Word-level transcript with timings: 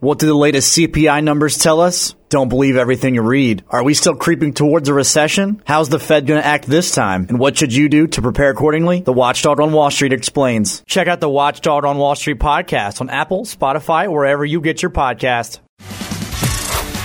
What 0.00 0.20
do 0.20 0.26
the 0.26 0.34
latest 0.34 0.78
CPI 0.78 1.24
numbers 1.24 1.58
tell 1.58 1.80
us? 1.80 2.14
Don't 2.28 2.48
believe 2.48 2.76
everything 2.76 3.16
you 3.16 3.22
read. 3.22 3.64
Are 3.68 3.82
we 3.82 3.94
still 3.94 4.14
creeping 4.14 4.54
towards 4.54 4.88
a 4.88 4.94
recession? 4.94 5.60
How's 5.66 5.88
the 5.88 5.98
Fed 5.98 6.24
going 6.24 6.40
to 6.40 6.46
act 6.46 6.66
this 6.68 6.92
time? 6.92 7.26
And 7.28 7.40
what 7.40 7.58
should 7.58 7.74
you 7.74 7.88
do 7.88 8.06
to 8.06 8.22
prepare 8.22 8.50
accordingly? 8.50 9.00
The 9.00 9.12
Watchdog 9.12 9.58
on 9.58 9.72
Wall 9.72 9.90
Street 9.90 10.12
explains. 10.12 10.84
Check 10.86 11.08
out 11.08 11.18
the 11.18 11.28
Watchdog 11.28 11.84
on 11.84 11.98
Wall 11.98 12.14
Street 12.14 12.38
podcast 12.38 13.00
on 13.00 13.10
Apple, 13.10 13.44
Spotify, 13.44 14.08
wherever 14.08 14.44
you 14.44 14.60
get 14.60 14.82
your 14.82 14.92
podcast. 14.92 15.58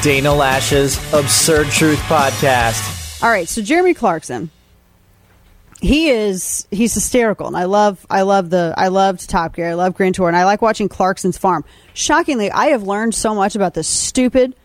Dana 0.03 0.29
Loesch's 0.29 0.97
Absurd 1.15 1.69
Truth 1.69 1.99
Podcast. 2.01 3.23
All 3.23 3.29
right, 3.31 3.49
so 3.49 3.63
Jeremy 3.63 3.95
Clarkson, 3.95 4.51
he 5.83 6.09
is 6.09 6.65
he's 6.71 6.93
hysterical, 6.93 7.45
and 7.45 7.57
I 7.57 7.65
love 7.65 8.07
I 8.09 8.21
love 8.21 8.49
the 8.49 8.73
I 8.77 8.87
loved 8.87 9.29
Top 9.29 9.53
Gear, 9.53 9.71
I 9.71 9.73
love 9.73 9.95
Grand 9.95 10.15
Tour, 10.15 10.29
and 10.29 10.37
I 10.37 10.45
like 10.45 10.61
watching 10.61 10.87
Clarkson's 10.87 11.37
Farm. 11.37 11.65
Shockingly, 11.93 12.49
I 12.49 12.67
have 12.67 12.83
learned 12.83 13.13
so 13.13 13.35
much 13.35 13.57
about 13.57 13.73
the 13.73 13.83
stupid, 13.83 14.55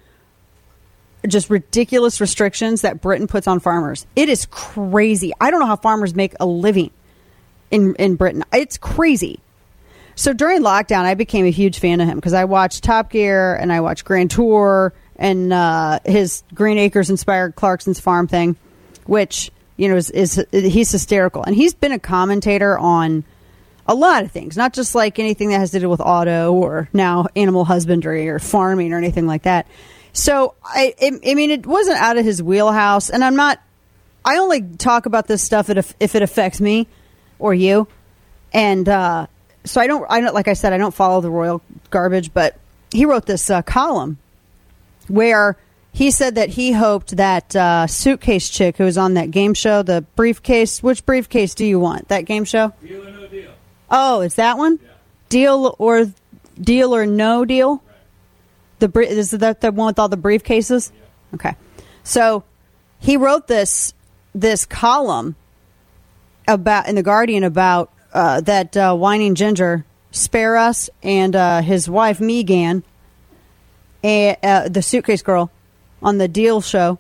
just 1.27 1.50
ridiculous 1.50 2.21
restrictions 2.21 2.82
that 2.82 3.00
Britain 3.00 3.27
puts 3.27 3.49
on 3.49 3.58
farmers. 3.58 4.07
It 4.14 4.29
is 4.29 4.46
crazy. 4.46 5.32
I 5.41 5.50
don't 5.50 5.58
know 5.58 5.67
how 5.67 5.75
farmers 5.75 6.14
make 6.14 6.35
a 6.39 6.46
living 6.46 6.93
in 7.72 7.96
in 7.96 8.14
Britain. 8.14 8.44
It's 8.53 8.79
crazy. 8.79 9.41
So 10.14 10.32
during 10.32 10.63
lockdown, 10.63 11.03
I 11.03 11.14
became 11.14 11.46
a 11.46 11.50
huge 11.50 11.80
fan 11.80 12.00
of 12.00 12.07
him 12.07 12.14
because 12.14 12.32
I 12.32 12.44
watched 12.44 12.85
Top 12.85 13.11
Gear 13.11 13.57
and 13.57 13.72
I 13.72 13.80
watched 13.80 14.05
Grand 14.05 14.30
Tour 14.30 14.94
and 15.16 15.53
uh, 15.53 15.99
his 16.05 16.44
Green 16.55 16.79
Acres 16.79 17.11
inspired 17.11 17.57
Clarkson's 17.57 17.99
Farm 17.99 18.29
thing, 18.29 18.55
which 19.07 19.50
you 19.79 19.89
know, 19.89 19.96
is, 19.96 20.11
is 20.11 20.45
he's 20.53 20.91
hysterical, 20.91 21.43
and 21.45 21.55
he's 21.57 21.73
been 21.73 21.93
a 21.93 21.99
commentator 21.99 22.77
on 22.77 23.25
a 23.86 23.95
lot 23.95 24.25
of 24.25 24.31
things, 24.31 24.57
not 24.57 24.75
just 24.75 24.95
like 24.95 25.19
anything 25.19 25.49
that 25.49 25.61
has 25.61 25.71
to 25.71 25.81
do 25.81 25.89
with 25.89 26.00
auto 26.00 26.53
or 26.53 26.91
now 26.93 27.27
animal 27.35 27.64
husbandry 27.64 28.29
or 28.29 28.39
farming 28.39 28.93
or 28.93 28.99
anything 28.99 29.27
like 29.27 29.45
that. 29.45 29.67
So 30.13 30.55
I, 30.64 30.95
I 31.00 31.35
mean, 31.35 31.50
it 31.50 31.64
wasn't 31.64 31.96
out 31.99 32.19
of 32.19 32.25
his 32.25 32.42
wheelhouse, 32.42 33.08
and 33.08 33.25
I'm 33.25 33.36
not. 33.36 33.62
I 34.25 34.39
only 34.39 34.62
talk 34.62 35.06
about 35.06 35.27
this 35.27 35.42
stuff 35.42 35.70
if, 35.70 35.95
if 36.00 36.14
it 36.14 36.22
affects 36.22 36.61
me 36.61 36.89
or 37.39 37.55
you, 37.55 37.86
and 38.52 38.86
uh, 38.89 39.28
so 39.64 39.80
I 39.80 39.86
don't. 39.86 40.05
I 40.11 40.20
don't 40.20 40.34
like 40.34 40.48
I 40.48 40.55
said, 40.55 40.72
I 40.72 40.78
don't 40.78 40.95
follow 40.95 41.20
the 41.20 41.30
royal 41.30 41.62
garbage, 41.91 42.34
but 42.34 42.58
he 42.92 43.05
wrote 43.05 43.27
this 43.27 43.48
uh, 43.48 43.62
column 43.62 44.19
where 45.06 45.56
he 45.98 46.12
said 46.12 46.36
that 46.36 46.50
he 46.50 46.70
hoped 46.70 47.16
that 47.16 47.56
uh, 47.56 47.88
suitcase 47.88 48.48
chick 48.48 48.77
who 48.77 48.84
was 48.84 48.96
on 48.96 49.14
that 49.14 49.32
game 49.32 49.52
show, 49.52 49.82
the 49.82 50.02
briefcase. 50.14 50.80
Which 50.80 51.05
briefcase 51.05 51.56
do 51.56 51.66
you 51.66 51.80
want? 51.80 52.06
That 52.06 52.20
game 52.20 52.44
show? 52.44 52.72
Deal 52.86 53.05
or 53.05 53.10
no 53.10 53.27
deal. 53.27 53.50
Oh, 53.90 54.20
is 54.20 54.36
that 54.36 54.56
one? 54.58 54.78
Yeah. 54.80 54.90
Deal 55.28 55.74
or 55.77 56.06
deal 56.60 56.94
or 56.94 57.05
no 57.05 57.44
deal? 57.44 57.82
Right. 57.84 57.96
The 58.78 58.88
bri- 58.88 59.08
is 59.08 59.32
that 59.32 59.60
the 59.60 59.72
one 59.72 59.88
with 59.88 59.98
all 59.98 60.08
the 60.08 60.16
briefcases? 60.16 60.92
Yeah. 60.94 61.34
Okay, 61.34 61.56
so 62.05 62.44
he 63.00 63.16
wrote 63.16 63.48
this 63.48 63.92
this 64.36 64.66
column 64.66 65.34
about 66.46 66.86
in 66.86 66.94
the 66.94 67.02
Guardian 67.02 67.42
about 67.42 67.92
uh, 68.12 68.40
that 68.42 68.77
uh, 68.77 68.94
whining 68.94 69.34
ginger 69.34 69.84
spare 70.12 70.58
us 70.58 70.90
and 71.02 71.34
uh, 71.34 71.60
his 71.60 71.90
wife 71.90 72.20
Megan, 72.20 72.84
and, 74.05 74.36
uh, 74.44 74.68
the 74.68 74.80
suitcase 74.80 75.22
girl 75.22 75.50
on 76.02 76.18
the 76.18 76.28
Deal 76.28 76.60
show, 76.60 76.98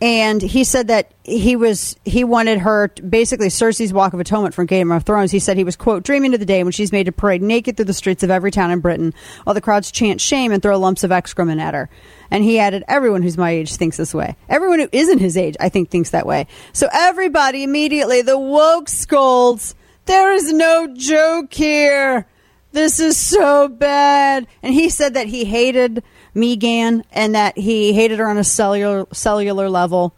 and 0.00 0.42
he 0.42 0.62
said 0.62 0.88
that 0.88 1.12
he 1.24 1.56
was 1.56 1.96
he 2.04 2.22
wanted 2.22 2.58
her 2.58 2.88
to, 2.88 3.02
basically 3.02 3.48
Cersei's 3.48 3.92
Walk 3.92 4.12
of 4.12 4.20
Atonement 4.20 4.54
from 4.54 4.66
Game 4.66 4.92
of 4.92 5.04
Thrones. 5.04 5.30
He 5.30 5.38
said 5.38 5.56
he 5.56 5.64
was 5.64 5.74
quote 5.74 6.02
dreaming 6.02 6.34
of 6.34 6.40
the 6.40 6.46
day 6.46 6.62
when 6.62 6.72
she's 6.72 6.92
made 6.92 7.04
to 7.04 7.12
parade 7.12 7.40
naked 7.40 7.76
through 7.76 7.86
the 7.86 7.94
streets 7.94 8.22
of 8.22 8.30
every 8.30 8.50
town 8.50 8.70
in 8.70 8.80
Britain, 8.80 9.14
while 9.44 9.54
the 9.54 9.60
crowds 9.60 9.90
chant 9.90 10.20
shame 10.20 10.52
and 10.52 10.62
throw 10.62 10.78
lumps 10.78 11.02
of 11.02 11.12
excrement 11.12 11.60
at 11.60 11.72
her. 11.74 11.88
And 12.30 12.44
he 12.44 12.58
added, 12.58 12.84
"Everyone 12.88 13.22
who's 13.22 13.38
my 13.38 13.52
age 13.52 13.74
thinks 13.74 13.96
this 13.96 14.12
way. 14.12 14.36
Everyone 14.48 14.80
who 14.80 14.88
isn't 14.92 15.18
his 15.18 15.36
age, 15.36 15.56
I 15.60 15.70
think, 15.70 15.88
thinks 15.88 16.10
that 16.10 16.26
way. 16.26 16.46
So 16.72 16.88
everybody 16.92 17.62
immediately 17.62 18.20
the 18.20 18.38
woke 18.38 18.88
scolds. 18.88 19.74
There 20.04 20.32
is 20.32 20.52
no 20.52 20.88
joke 20.94 21.54
here." 21.54 22.26
This 22.72 23.00
is 23.00 23.16
so 23.16 23.68
bad. 23.68 24.46
And 24.62 24.74
he 24.74 24.90
said 24.90 25.14
that 25.14 25.28
he 25.28 25.46
hated 25.46 26.02
Megan 26.36 27.02
and 27.10 27.34
that 27.34 27.58
he 27.58 27.92
hated 27.92 28.18
her 28.18 28.28
on 28.28 28.38
a 28.38 28.44
cellular 28.44 29.06
cellular 29.12 29.68
level. 29.68 30.14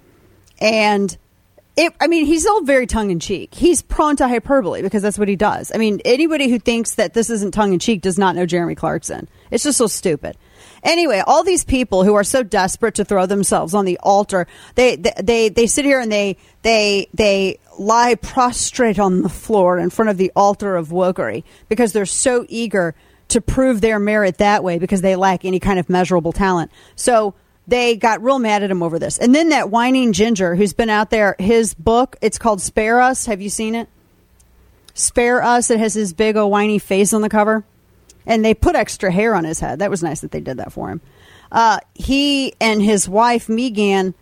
And 0.60 1.16
it, 1.76 1.94
I 2.00 2.08
mean, 2.08 2.26
he's 2.26 2.44
all 2.44 2.62
very 2.62 2.88
tongue 2.88 3.10
in 3.10 3.20
cheek. 3.20 3.54
He's 3.54 3.82
prone 3.82 4.16
to 4.16 4.26
hyperbole 4.26 4.82
because 4.82 5.00
that's 5.00 5.16
what 5.16 5.28
he 5.28 5.36
does. 5.36 5.70
I 5.72 5.78
mean, 5.78 6.00
anybody 6.04 6.50
who 6.50 6.58
thinks 6.58 6.96
that 6.96 7.14
this 7.14 7.30
isn't 7.30 7.54
tongue 7.54 7.72
in 7.72 7.78
cheek 7.78 8.02
does 8.02 8.18
not 8.18 8.34
know 8.34 8.46
Jeremy 8.46 8.74
Clarkson. 8.74 9.28
It's 9.52 9.62
just 9.62 9.78
so 9.78 9.86
stupid. 9.86 10.36
Anyway, 10.82 11.22
all 11.24 11.44
these 11.44 11.64
people 11.64 12.02
who 12.02 12.14
are 12.14 12.24
so 12.24 12.42
desperate 12.42 12.96
to 12.96 13.04
throw 13.04 13.26
themselves 13.26 13.74
on 13.74 13.84
the 13.84 13.98
altar, 14.02 14.48
they 14.74 14.96
they 14.96 15.12
they, 15.22 15.48
they 15.50 15.66
sit 15.68 15.84
here 15.84 16.00
and 16.00 16.10
they 16.10 16.36
they 16.62 17.08
they 17.14 17.60
lie 17.78 18.16
prostrate 18.16 18.98
on 18.98 19.22
the 19.22 19.28
floor 19.28 19.78
in 19.78 19.88
front 19.88 20.08
of 20.08 20.16
the 20.16 20.32
altar 20.34 20.74
of 20.74 20.88
wokery 20.88 21.44
because 21.68 21.92
they're 21.92 22.06
so 22.06 22.44
eager 22.48 22.96
to 23.28 23.41
prove 23.41 23.81
their 23.81 23.99
merit 23.99 24.39
that 24.39 24.65
way 24.65 24.78
because 24.78 25.03
they 25.03 25.16
lack 25.16 25.44
any 25.44 25.61
kind 25.61 25.78
of 25.78 25.89
measurable 25.89 26.33
talent. 26.33 26.71
So 26.97 27.34
they 27.66 27.97
got 27.97 28.22
real 28.22 28.39
mad 28.39 28.62
at 28.62 28.71
him 28.71 28.83
over 28.83 28.99
this. 28.99 29.19
And 29.19 29.34
then 29.34 29.50
that 29.50 29.71
whining 29.71 30.12
ginger 30.15 30.55
who's 30.55 30.72
been 30.72 30.89
out 30.89 31.11
there, 31.11 31.37
his 31.39 31.75
book, 31.75 32.16
it's 32.22 32.39
called 32.39 32.62
Spare 32.62 33.00
Us. 33.00 33.27
Have 33.27 33.43
you 33.43 33.50
seen 33.50 33.75
it? 33.75 33.89
Spare 34.94 35.43
Us. 35.43 35.71
It 35.71 35.78
has 35.78 35.94
his 35.94 36.15
big 36.15 36.37
old 36.37 36.50
whiny 36.50 36.78
face 36.78 37.12
on 37.12 37.21
the 37.21 37.28
cover. 37.28 37.65
And 38.25 38.44
they 38.44 38.55
put 38.55 38.75
extra 38.75 39.12
hair 39.12 39.34
on 39.34 39.45
his 39.45 39.60
head. 39.60 39.78
That 39.78 39.91
was 39.91 40.03
nice 40.03 40.21
that 40.21 40.31
they 40.31 40.41
did 40.41 40.56
that 40.59 40.72
for 40.72 40.91
him. 40.91 41.00
Uh, 41.53 41.78
he 41.95 42.55
and 42.60 42.83
his 42.83 43.09
wife, 43.09 43.49
Megan, 43.49 44.15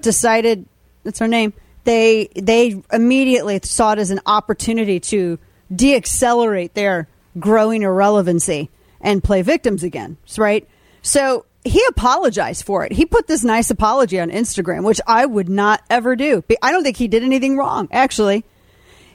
decided, 0.00 0.66
that's 1.04 1.18
her 1.18 1.28
name, 1.28 1.52
they, 1.84 2.28
they 2.34 2.82
immediately 2.92 3.60
saw 3.62 3.92
it 3.92 3.98
as 3.98 4.10
an 4.10 4.20
opportunity 4.26 5.00
to 5.00 5.38
deaccelerate 5.72 6.74
their 6.74 7.08
growing 7.38 7.82
irrelevancy 7.82 8.70
and 9.00 9.22
play 9.22 9.42
victims 9.42 9.82
again, 9.82 10.16
right? 10.36 10.68
So 11.02 11.46
he 11.64 11.82
apologized 11.88 12.64
for 12.64 12.84
it. 12.84 12.92
He 12.92 13.06
put 13.06 13.26
this 13.26 13.44
nice 13.44 13.70
apology 13.70 14.18
on 14.18 14.30
Instagram, 14.30 14.84
which 14.84 15.00
I 15.06 15.26
would 15.26 15.48
not 15.48 15.82
ever 15.90 16.16
do. 16.16 16.42
I 16.62 16.72
don't 16.72 16.82
think 16.82 16.96
he 16.96 17.08
did 17.08 17.22
anything 17.22 17.56
wrong, 17.56 17.88
actually. 17.90 18.44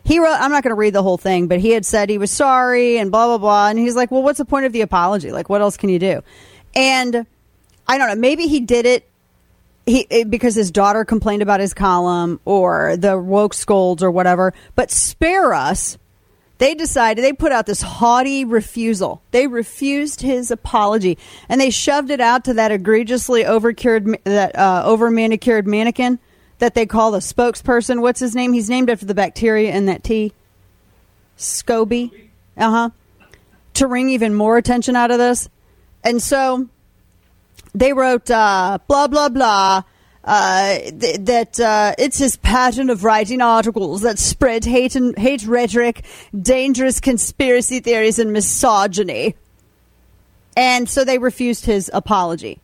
He 0.03 0.19
wrote, 0.19 0.37
I'm 0.39 0.51
not 0.51 0.63
going 0.63 0.71
to 0.71 0.79
read 0.79 0.93
the 0.93 1.01
whole 1.01 1.17
thing, 1.17 1.47
but 1.47 1.59
he 1.59 1.71
had 1.71 1.85
said 1.85 2.09
he 2.09 2.19
was 2.19 2.29
sorry 2.29 2.99
and 2.99 3.11
blah, 3.11 3.25
blah, 3.25 3.39
blah. 3.39 3.67
And 3.69 3.79
he's 3.79 3.95
like, 3.95 4.11
well, 4.11 4.21
what's 4.21 4.37
the 4.37 4.45
point 4.45 4.65
of 4.65 4.73
the 4.73 4.81
apology? 4.81 5.31
Like, 5.31 5.49
what 5.49 5.61
else 5.61 5.77
can 5.77 5.89
you 5.89 5.97
do? 5.97 6.21
And 6.75 7.25
I 7.87 7.97
don't 7.97 8.09
know, 8.09 8.15
maybe 8.15 8.47
he 8.47 8.59
did 8.59 8.85
it 8.85 9.09
he 9.85 10.23
because 10.23 10.55
his 10.55 10.71
daughter 10.71 11.05
complained 11.05 11.41
about 11.41 11.59
his 11.59 11.73
column 11.73 12.39
or 12.45 12.97
the 12.97 13.19
woke 13.19 13.53
scolds 13.53 14.01
or 14.03 14.11
whatever. 14.11 14.53
But 14.75 14.91
spare 14.91 15.53
us 15.53 15.97
they 16.57 16.73
decided 16.73 17.23
they 17.23 17.33
put 17.33 17.51
out 17.51 17.66
this 17.66 17.81
haughty 17.81 18.45
refusal. 18.45 19.21
They 19.31 19.47
refused 19.47 20.21
his 20.21 20.51
apology, 20.51 21.17
and 21.49 21.59
they 21.59 21.69
shoved 21.69 22.09
it 22.09 22.21
out 22.21 22.45
to 22.45 22.53
that 22.53 22.71
egregiously 22.71 23.43
overcured, 23.43 24.23
that 24.23 24.57
uh, 24.57 24.83
over 24.85 25.11
manicured 25.11 25.67
mannequin 25.67 26.19
that 26.59 26.73
they 26.73 26.85
call 26.85 27.11
the 27.11 27.19
spokesperson. 27.19 28.01
What's 28.01 28.19
his 28.19 28.35
name? 28.35 28.53
He's 28.53 28.69
named 28.69 28.89
after 28.89 29.05
the 29.05 29.13
bacteria 29.13 29.73
in 29.73 29.88
that 29.88 30.03
tea. 30.03 30.33
Scoby. 31.38 32.29
Uh 32.57 32.71
huh. 32.71 32.89
To 33.75 33.88
wring 33.88 34.09
even 34.09 34.33
more 34.33 34.57
attention 34.57 34.95
out 34.95 35.11
of 35.11 35.17
this, 35.17 35.49
and 36.01 36.21
so 36.21 36.69
they 37.73 37.91
wrote 37.91 38.31
uh, 38.31 38.77
blah 38.88 39.07
blah 39.07 39.27
blah 39.27 39.83
uh, 40.25 40.80
th- 40.80 41.18
that 41.19 41.59
uh, 41.59 41.94
it's 42.00 42.18
his 42.18 42.36
pattern 42.38 42.90
of 42.90 43.03
writing 43.03 43.41
articles 43.41 44.02
that 44.02 44.18
spread 44.18 44.66
hate 44.66 44.96
and 44.96 45.18
hate 45.18 45.46
rhetoric, 45.46 46.03
dangerous 46.40 47.00
conspiracy 47.00 47.80
theories, 47.80 48.18
and 48.18 48.34
misogyny. 48.34 49.36
And 50.58 50.90
so 50.90 51.03
they 51.03 51.19
refused 51.19 51.66
his 51.66 51.91
apology. 51.94 52.60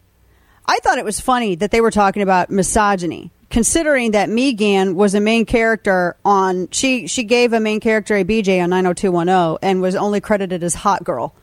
I 0.65 0.79
thought 0.79 0.97
it 0.97 1.05
was 1.05 1.19
funny 1.19 1.55
that 1.55 1.71
they 1.71 1.81
were 1.81 1.91
talking 1.91 2.23
about 2.23 2.49
misogyny, 2.49 3.31
considering 3.49 4.11
that 4.11 4.29
Megan 4.29 4.95
was 4.95 5.13
a 5.13 5.19
main 5.19 5.45
character 5.45 6.15
on 6.25 6.67
she 6.71 7.05
she 7.05 7.23
gave 7.23 7.53
a 7.53 7.59
main 7.59 7.79
character 7.79 8.15
a 8.15 8.23
BJ 8.23 8.63
on 8.63 8.71
90210 8.71 9.57
and 9.61 9.81
was 9.81 9.95
only 9.95 10.19
credited 10.19 10.63
as 10.63 10.73
hot 10.73 11.03
girl 11.03 11.35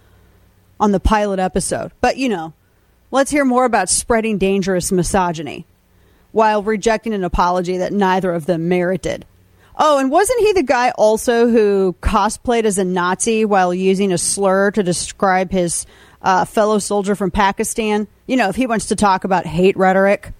on 0.80 0.90
the 0.90 1.00
pilot 1.00 1.38
episode. 1.38 1.92
But 2.00 2.16
you 2.16 2.28
know, 2.28 2.54
let's 3.12 3.30
hear 3.30 3.44
more 3.44 3.64
about 3.66 3.88
spreading 3.88 4.38
dangerous 4.38 4.90
misogyny 4.90 5.66
while 6.38 6.62
rejecting 6.62 7.14
an 7.14 7.24
apology 7.24 7.78
that 7.78 7.92
neither 7.92 8.30
of 8.30 8.46
them 8.46 8.68
merited. 8.68 9.26
Oh, 9.76 9.98
and 9.98 10.08
wasn't 10.08 10.38
he 10.38 10.52
the 10.52 10.62
guy 10.62 10.92
also 10.92 11.48
who 11.48 11.96
cosplayed 12.00 12.62
as 12.62 12.78
a 12.78 12.84
Nazi 12.84 13.44
while 13.44 13.74
using 13.74 14.12
a 14.12 14.18
slur 14.18 14.70
to 14.70 14.84
describe 14.84 15.50
his 15.50 15.84
uh, 16.22 16.44
fellow 16.44 16.78
soldier 16.78 17.16
from 17.16 17.32
Pakistan? 17.32 18.06
You 18.28 18.36
know, 18.36 18.50
if 18.50 18.54
he 18.54 18.68
wants 18.68 18.86
to 18.86 18.94
talk 18.94 19.24
about 19.24 19.46
hate 19.46 19.76
rhetoric, 19.76 20.32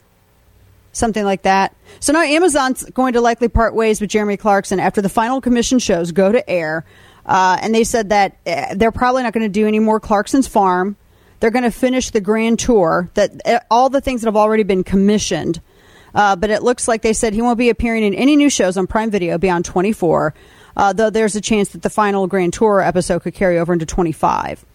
something 0.93 1.25
like 1.25 1.43
that. 1.43 1.75
So 1.99 2.12
now 2.12 2.23
Amazon's 2.23 2.85
going 2.91 3.15
to 3.15 3.21
likely 3.21 3.49
part 3.49 3.75
ways 3.75 4.00
with 4.00 4.09
Jeremy 4.09 4.37
Clarkson 4.37 4.79
after 4.79 5.03
the 5.03 5.09
final 5.09 5.41
commission 5.41 5.81
shows 5.81 6.12
go 6.12 6.31
to 6.31 6.49
air. 6.49 6.85
Uh, 7.27 7.59
and 7.61 7.75
they 7.75 7.83
said 7.83 8.11
that 8.11 8.37
uh, 8.47 8.77
they're 8.77 8.93
probably 8.93 9.25
not 9.25 9.33
going 9.33 9.45
to 9.45 9.49
do 9.49 9.67
any 9.67 9.81
more 9.81 9.99
Clarkson's 9.99 10.47
Farm 10.47 10.97
They're 11.41 11.50
going 11.50 11.65
to 11.65 11.73
finish 11.73 12.11
the 12.11 12.21
grand 12.21 12.61
tour, 12.61 13.11
that 13.15 13.33
eh, 13.45 13.59
all 13.69 13.91
the 13.91 14.00
things 14.00 14.21
that 14.21 14.29
have 14.29 14.37
already 14.37 14.62
been 14.62 14.85
commissioned. 14.85 15.61
Uh, 16.19 16.35
but 16.35 16.50
it 16.50 16.65
looks 16.65 16.88
like 16.88 17.03
they 17.03 17.12
said 17.12 17.32
he 17.32 17.41
won't 17.41 17.59
be 17.59 17.69
appearing 17.69 18.03
in 18.03 18.12
any 18.12 18.35
new 18.35 18.50
shows 18.50 18.76
on 18.76 18.88
Prime 18.88 19.09
Video 19.09 19.38
beyond 19.38 19.65
24, 19.65 20.35
uh, 20.76 20.93
though 20.93 21.11
there's 21.11 21.37
a 21.37 21.41
chance 21.41 21.69
that 21.69 21.82
the 21.82 21.88
final 21.88 22.26
grand 22.26 22.53
tour 22.53 22.81
episode 22.81 23.23
could 23.23 23.35
carry 23.35 23.56
over 23.56 23.73
into 23.73 23.87
25. 23.87 24.67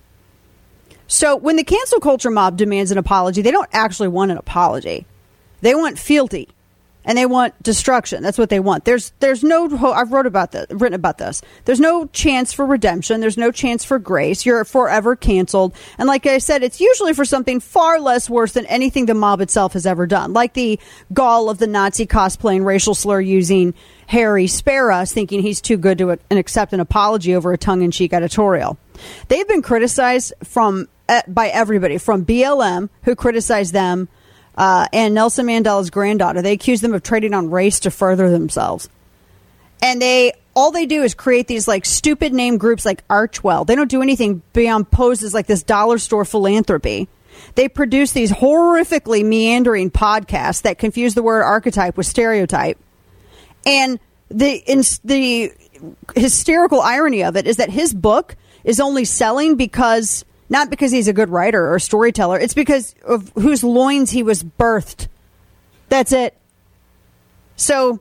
So 1.08 1.36
when 1.36 1.58
the 1.58 1.66
cancel 1.66 2.00
culture 2.00 2.32
mob 2.32 2.56
demands 2.56 2.92
an 2.92 2.98
apology, 2.98 3.42
they 3.42 3.52
don't 3.52 3.68
actually 3.74 4.08
want 4.08 4.32
an 4.32 4.38
apology. 4.38 5.06
They 5.60 5.76
want 5.76 6.00
fealty 6.00 6.48
and 7.06 7.18
they 7.18 7.26
want 7.26 7.62
destruction. 7.62 8.24
That's 8.24 8.38
what 8.38 8.50
they 8.50 8.60
want. 8.60 8.86
There's 8.86 9.12
there's 9.20 9.44
no 9.44 9.66
I've 9.94 10.12
wrote 10.12 10.26
about 10.26 10.52
this, 10.52 10.68
written 10.70 10.94
about 10.94 11.18
this. 11.18 11.42
There's 11.66 11.80
no 11.80 12.08
chance 12.08 12.54
for 12.54 12.66
redemption. 12.66 13.22
There's 13.22 13.38
no 13.38 13.52
chance 13.52 13.84
for 13.84 14.00
grace. 14.00 14.46
You're 14.46 14.66
forever 14.66 15.16
canceled. 15.16 15.76
And 15.98 16.08
like 16.08 16.26
I 16.26 16.38
said, 16.38 16.64
it's 16.64 16.80
usually 16.80 17.14
for 17.14 17.26
something 17.26 17.60
far 17.60 18.00
less 18.00 18.30
worse 18.30 18.54
than 18.54 18.66
anything 18.68 19.06
the 19.06 19.14
mob 19.14 19.42
itself 19.42 19.74
has 19.74 19.86
ever 19.86 20.06
done, 20.06 20.34
like 20.34 20.54
the 20.54 20.80
gall 21.14 21.50
of 21.50 21.58
the 21.58 21.68
Nazi 21.68 22.06
cosplaying, 22.06 22.66
racial 22.66 22.96
slur 22.96 23.22
using 23.22 23.74
Harry 24.08 24.48
spare 24.48 24.92
us, 24.92 25.14
thinking 25.14 25.42
he's 25.42 25.62
too 25.62 25.78
good 25.78 25.98
to 25.98 26.18
accept 26.32 26.74
an 26.74 26.80
apology 26.80 27.36
over 27.36 27.54
a 27.54 27.58
tongue-in-cheek 27.58 28.14
editorial. 28.14 28.78
They've 29.28 29.48
been 29.48 29.62
criticized 29.62 30.34
from 30.44 30.88
uh, 31.10 31.22
by 31.28 31.48
everybody, 31.48 31.98
from 31.98 32.26
BLM, 32.26 32.90
who 33.04 33.16
criticized 33.16 33.74
them 33.74 34.08
uh, 34.56 34.88
and 34.94 35.14
Nelson 35.14 35.48
Mandela's 35.48 35.90
granddaughter. 35.90 36.42
They 36.42 36.54
accuse 36.54 36.82
them 36.82 36.94
of 36.94 37.04
trading 37.04 37.34
on 37.34 37.50
race 37.50 37.82
to 37.82 37.92
further 37.92 38.30
themselves. 38.30 38.90
And 39.82 40.02
they 40.02 40.34
all 40.56 40.72
they 40.72 40.86
do 40.86 41.04
is 41.04 41.14
create 41.14 41.48
these 41.48 41.68
like 41.68 41.86
stupid 41.86 42.34
name 42.34 42.58
groups 42.58 42.86
like 42.86 43.06
Archewell. 43.08 43.66
They 43.66 43.76
don't 43.76 43.90
do 43.90 44.02
anything 44.02 44.42
beyond 44.54 44.92
poses 44.92 45.34
like 45.34 45.48
this 45.48 45.64
dollar 45.64 45.98
store 45.98 46.26
philanthropy. 46.26 47.08
They 47.56 47.68
produce 47.68 48.12
these 48.12 48.32
horrifically 48.32 49.26
meandering 49.26 49.90
podcasts 49.90 50.62
that 50.62 50.78
confuse 50.78 51.16
the 51.16 51.24
word 51.24 51.44
archetype 51.44 51.98
with 51.98 52.06
stereotype. 52.06 52.78
And 53.66 54.00
the 54.30 54.56
in, 54.66 54.84
the 55.04 55.52
hysterical 56.16 56.82
irony 56.82 57.24
of 57.24 57.36
it 57.36 57.48
is 57.48 57.58
that 57.58 57.70
his 57.70 57.94
book 57.94 58.36
is 58.64 58.80
only 58.80 59.06
selling 59.06 59.56
because 59.56 60.24
not 60.50 60.70
because 60.70 60.92
he's 60.92 61.08
a 61.08 61.14
good 61.14 61.30
writer 61.30 61.74
or 61.74 61.80
storyteller. 61.80 62.40
It's 62.40 62.54
because 62.54 62.96
of 63.06 63.32
whose 63.36 63.64
loins 63.64 64.12
he 64.12 64.24
was 64.24 64.44
birthed. 64.44 65.08
That's 65.90 66.12
it. 66.12 66.38
So 67.56 68.00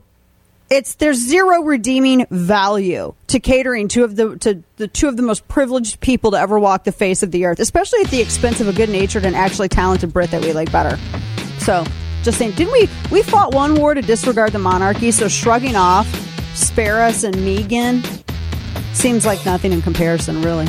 it's 0.71 0.95
there's 0.95 1.19
zero 1.19 1.63
redeeming 1.63 2.27
value 2.31 3.15
to 3.27 3.39
catering 3.41 3.89
two 3.89 4.05
of 4.05 4.17
the 4.17 4.39
to 4.39 4.63
the 4.77 4.89
two 4.89 5.09
of 5.09 5.17
the 5.17 5.23
most 5.23 5.47
privileged 5.47 6.01
people 6.01 6.31
to 6.31 6.39
ever 6.39 6.59
walk 6.59 6.85
the 6.85 6.93
face 6.93 7.23
of 7.23 7.31
the 7.31 7.45
earth, 7.45 7.61
especially 7.61 8.01
at 8.01 8.11
the 8.11 8.21
expense 8.21 8.61
of 8.61 8.69
a 8.69 8.73
good-natured 8.73 9.27
and 9.27 9.37
actually 9.37 9.69
talented 9.69 10.13
Brit 10.13 10.31
that 10.31 10.41
we 10.41 10.53
like 10.53 10.73
better. 10.73 10.99
So, 11.59 11.85
just 12.23 12.39
saying, 12.39 12.53
didn't 12.53 12.73
we 12.73 12.89
we 13.11 13.23
fought 13.23 13.55
one 13.55 13.75
war 13.75 13.93
to 13.93 14.01
disregard 14.01 14.53
the 14.53 14.59
monarchy? 14.59 15.11
So 15.11 15.29
shrugging 15.29 15.77
off, 15.77 16.09
spare 16.55 17.03
us 17.03 17.23
and 17.23 17.37
Megan 17.45 18.03
seems 18.95 19.27
like 19.27 19.45
nothing 19.45 19.73
in 19.73 19.83
comparison, 19.83 20.41
really. 20.43 20.69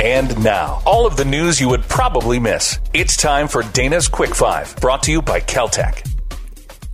And 0.00 0.42
now, 0.42 0.82
all 0.86 1.06
of 1.06 1.16
the 1.16 1.24
news 1.24 1.60
you 1.60 1.68
would 1.68 1.82
probably 1.82 2.38
miss. 2.38 2.78
It's 2.92 3.16
time 3.16 3.48
for 3.48 3.62
Dana's 3.62 4.08
Quick 4.08 4.34
Five, 4.34 4.74
brought 4.76 5.02
to 5.04 5.12
you 5.12 5.22
by 5.22 5.40
Keltec. 5.40 6.08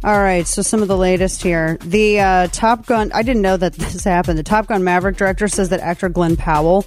All 0.05 0.19
right, 0.19 0.47
so 0.47 0.63
some 0.63 0.81
of 0.81 0.89
the 0.89 0.97
latest 0.97 1.43
here. 1.43 1.77
The 1.81 2.21
uh, 2.21 2.47
Top 2.49 2.87
Gun, 2.87 3.11
I 3.13 3.23
didn't 3.23 3.43
know 3.43 3.57
that 3.57 3.73
this 3.75 4.05
happened. 4.05 4.39
The 4.39 4.43
Top 4.45 4.67
Gun 4.67 4.85
Maverick 4.85 5.17
director 5.17 5.49
says 5.49 5.71
that 5.71 5.81
actor 5.81 6.09
Glen 6.09 6.37
Powell 6.37 6.87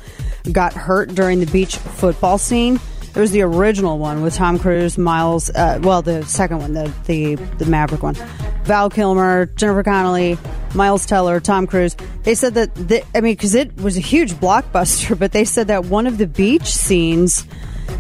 got 0.52 0.74
hurt 0.74 1.10
during 1.10 1.40
the 1.40 1.46
beach 1.48 1.76
football 1.78 2.38
scene. 2.38 2.80
It 3.14 3.20
was 3.20 3.32
the 3.32 3.42
original 3.42 3.98
one 3.98 4.22
with 4.22 4.36
Tom 4.36 4.58
Cruise, 4.58 4.98
Miles, 4.98 5.50
uh, 5.50 5.80
well, 5.84 6.02
the 6.02 6.24
second 6.24 6.60
one, 6.60 6.74
the, 6.74 6.94
the, 7.06 7.36
the 7.36 7.66
Maverick 7.66 8.02
one. 8.02 8.16
Val 8.64 8.90
Kilmer, 8.90 9.48
Jennifer 9.48 9.84
Connelly, 9.84 10.38
Miles 10.74 11.06
Teller, 11.06 11.40
Tom 11.40 11.68
Cruise. 11.68 11.96
They 12.24 12.36
said 12.36 12.54
that, 12.56 13.06
I 13.16 13.22
mean, 13.22 13.34
because 13.34 13.56
it 13.56 13.76
was 13.78 13.98
a 13.98 14.02
huge 14.02 14.34
blockbuster, 14.34 15.18
but 15.20 15.32
they 15.32 15.46
said 15.46 15.68
that 15.68 15.86
one 15.86 16.08
of 16.08 16.18
the 16.18 16.28
beach 16.28 16.68
scenes, 16.68 17.46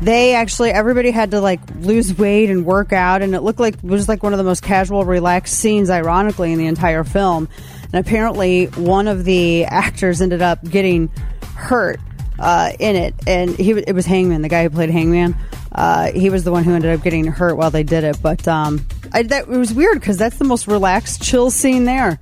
they 0.02 0.36
actually, 0.36 0.72
everybody 0.72 1.12
had 1.12 1.32
to 1.32 1.42
like 1.42 1.60
lose 1.80 2.18
weight 2.18 2.50
and 2.50 2.66
work 2.66 2.94
out, 2.94 3.22
and 3.22 3.36
it 3.36 3.42
looked 3.42 3.60
like 3.60 3.76
it 3.76 3.84
was 3.84 4.08
like 4.08 4.24
one 4.24 4.34
of 4.34 4.38
the 4.38 4.44
most 4.44 4.64
casual, 4.64 5.04
relaxed 5.06 5.58
scenes, 5.58 5.90
ironically, 5.90 6.54
in 6.54 6.60
the 6.60 6.68
entire 6.68 7.04
film. 7.04 7.50
And 7.94 8.06
apparently, 8.06 8.66
one 8.68 9.08
of 9.08 9.26
the 9.26 9.66
actors 9.66 10.22
ended 10.22 10.42
up 10.42 10.64
getting 10.64 11.10
hurt 11.56 12.00
uh, 12.40 12.72
in 12.80 12.96
it, 12.96 13.14
and 13.28 13.56
he 13.56 13.72
it 13.72 13.94
was 13.94 14.06
Hangman, 14.06 14.42
the 14.42 14.50
guy 14.50 14.64
who 14.64 14.70
played 14.70 14.90
Hangman. 14.90 15.36
Uh, 15.72 16.12
he 16.12 16.30
was 16.30 16.44
the 16.44 16.52
one 16.52 16.64
who 16.64 16.74
ended 16.74 16.94
up 16.94 17.04
getting 17.04 17.26
hurt 17.26 17.56
while 17.56 17.72
they 17.72 17.84
did 17.84 18.04
it, 18.04 18.18
but 18.22 18.48
um, 18.48 18.86
I, 19.14 19.24
that 19.24 19.44
it 19.44 19.48
was 19.50 19.74
weird 19.74 20.00
because 20.00 20.18
that's 20.18 20.38
the 20.38 20.46
most 20.46 20.68
relaxed, 20.68 21.22
chill 21.22 21.52
scene 21.52 21.86
there. 21.86 22.20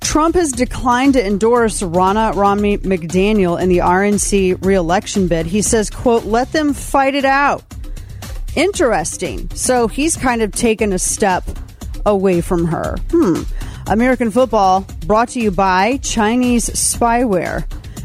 Trump 0.00 0.36
has 0.36 0.52
declined 0.52 1.14
to 1.14 1.26
endorse 1.26 1.82
Ronna 1.82 2.34
Romney 2.34 2.78
McDaniel 2.78 3.60
in 3.60 3.68
the 3.68 3.78
RNC 3.78 4.64
reelection 4.64 5.28
bid. 5.28 5.46
He 5.46 5.62
says, 5.62 5.90
"quote 5.90 6.24
Let 6.24 6.52
them 6.52 6.72
fight 6.72 7.14
it 7.14 7.24
out." 7.24 7.64
Interesting. 8.54 9.50
So 9.54 9.88
he's 9.88 10.16
kind 10.16 10.42
of 10.42 10.52
taken 10.52 10.92
a 10.92 10.98
step 10.98 11.44
away 12.06 12.40
from 12.40 12.66
her. 12.66 12.96
Hmm. 13.10 13.42
American 13.88 14.30
football 14.30 14.86
brought 15.06 15.28
to 15.30 15.40
you 15.40 15.50
by 15.50 15.98
Chinese 15.98 16.68
spyware. 16.70 17.64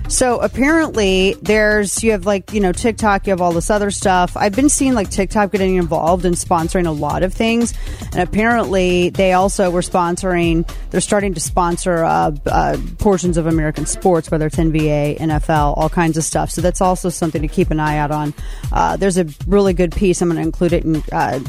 So 0.10 0.40
apparently, 0.42 1.36
there's 1.42 2.04
you 2.04 2.12
have 2.12 2.26
like 2.26 2.54
you 2.54 2.60
know 2.60 2.72
TikTok, 2.72 3.26
you 3.26 3.32
have 3.32 3.42
all 3.42 3.52
this 3.52 3.70
other 3.70 3.90
stuff. 3.90 4.36
I've 4.38 4.56
been 4.56 4.70
seeing 4.70 4.94
like 4.94 5.10
TikTok 5.10 5.52
getting 5.52 5.76
involved 5.76 6.26
in 6.26 6.34
sponsoring 6.34 6.86
a 6.86 6.92
lot 6.92 7.24
of 7.24 7.34
things, 7.34 7.74
and 8.12 8.20
apparently 8.20 9.10
they 9.10 9.34
also 9.34 9.72
were 9.72 9.82
sponsoring. 9.82 10.70
They're 10.92 11.02
starting 11.02 11.34
to 11.34 11.40
sponsor 11.40 12.04
uh, 12.04 12.32
uh, 12.46 12.78
portions 13.00 13.38
of 13.38 13.48
American 13.48 13.86
sports, 13.86 14.30
whether 14.30 14.48
it's 14.48 14.58
NBA, 14.58 15.20
NFL, 15.20 15.78
all 15.78 15.90
kinds 15.90 16.18
of 16.18 16.24
stuff. 16.24 16.52
So 16.52 16.62
that's 16.62 16.82
also 16.82 17.10
something 17.10 17.42
to 17.42 17.48
keep 17.48 17.72
an 17.72 17.80
eye 17.80 17.98
out 17.98 18.12
on. 18.12 18.34
Uh, 18.72 18.98
there's 18.98 19.18
a 19.18 19.26
really 19.48 19.74
good 19.74 19.94
piece. 19.94 20.22
I'm 20.22 20.30
going 20.30 20.38
to 20.38 20.44
include 20.44 20.74
it 20.74 20.84
in 20.84 21.04
uh, 21.12 21.40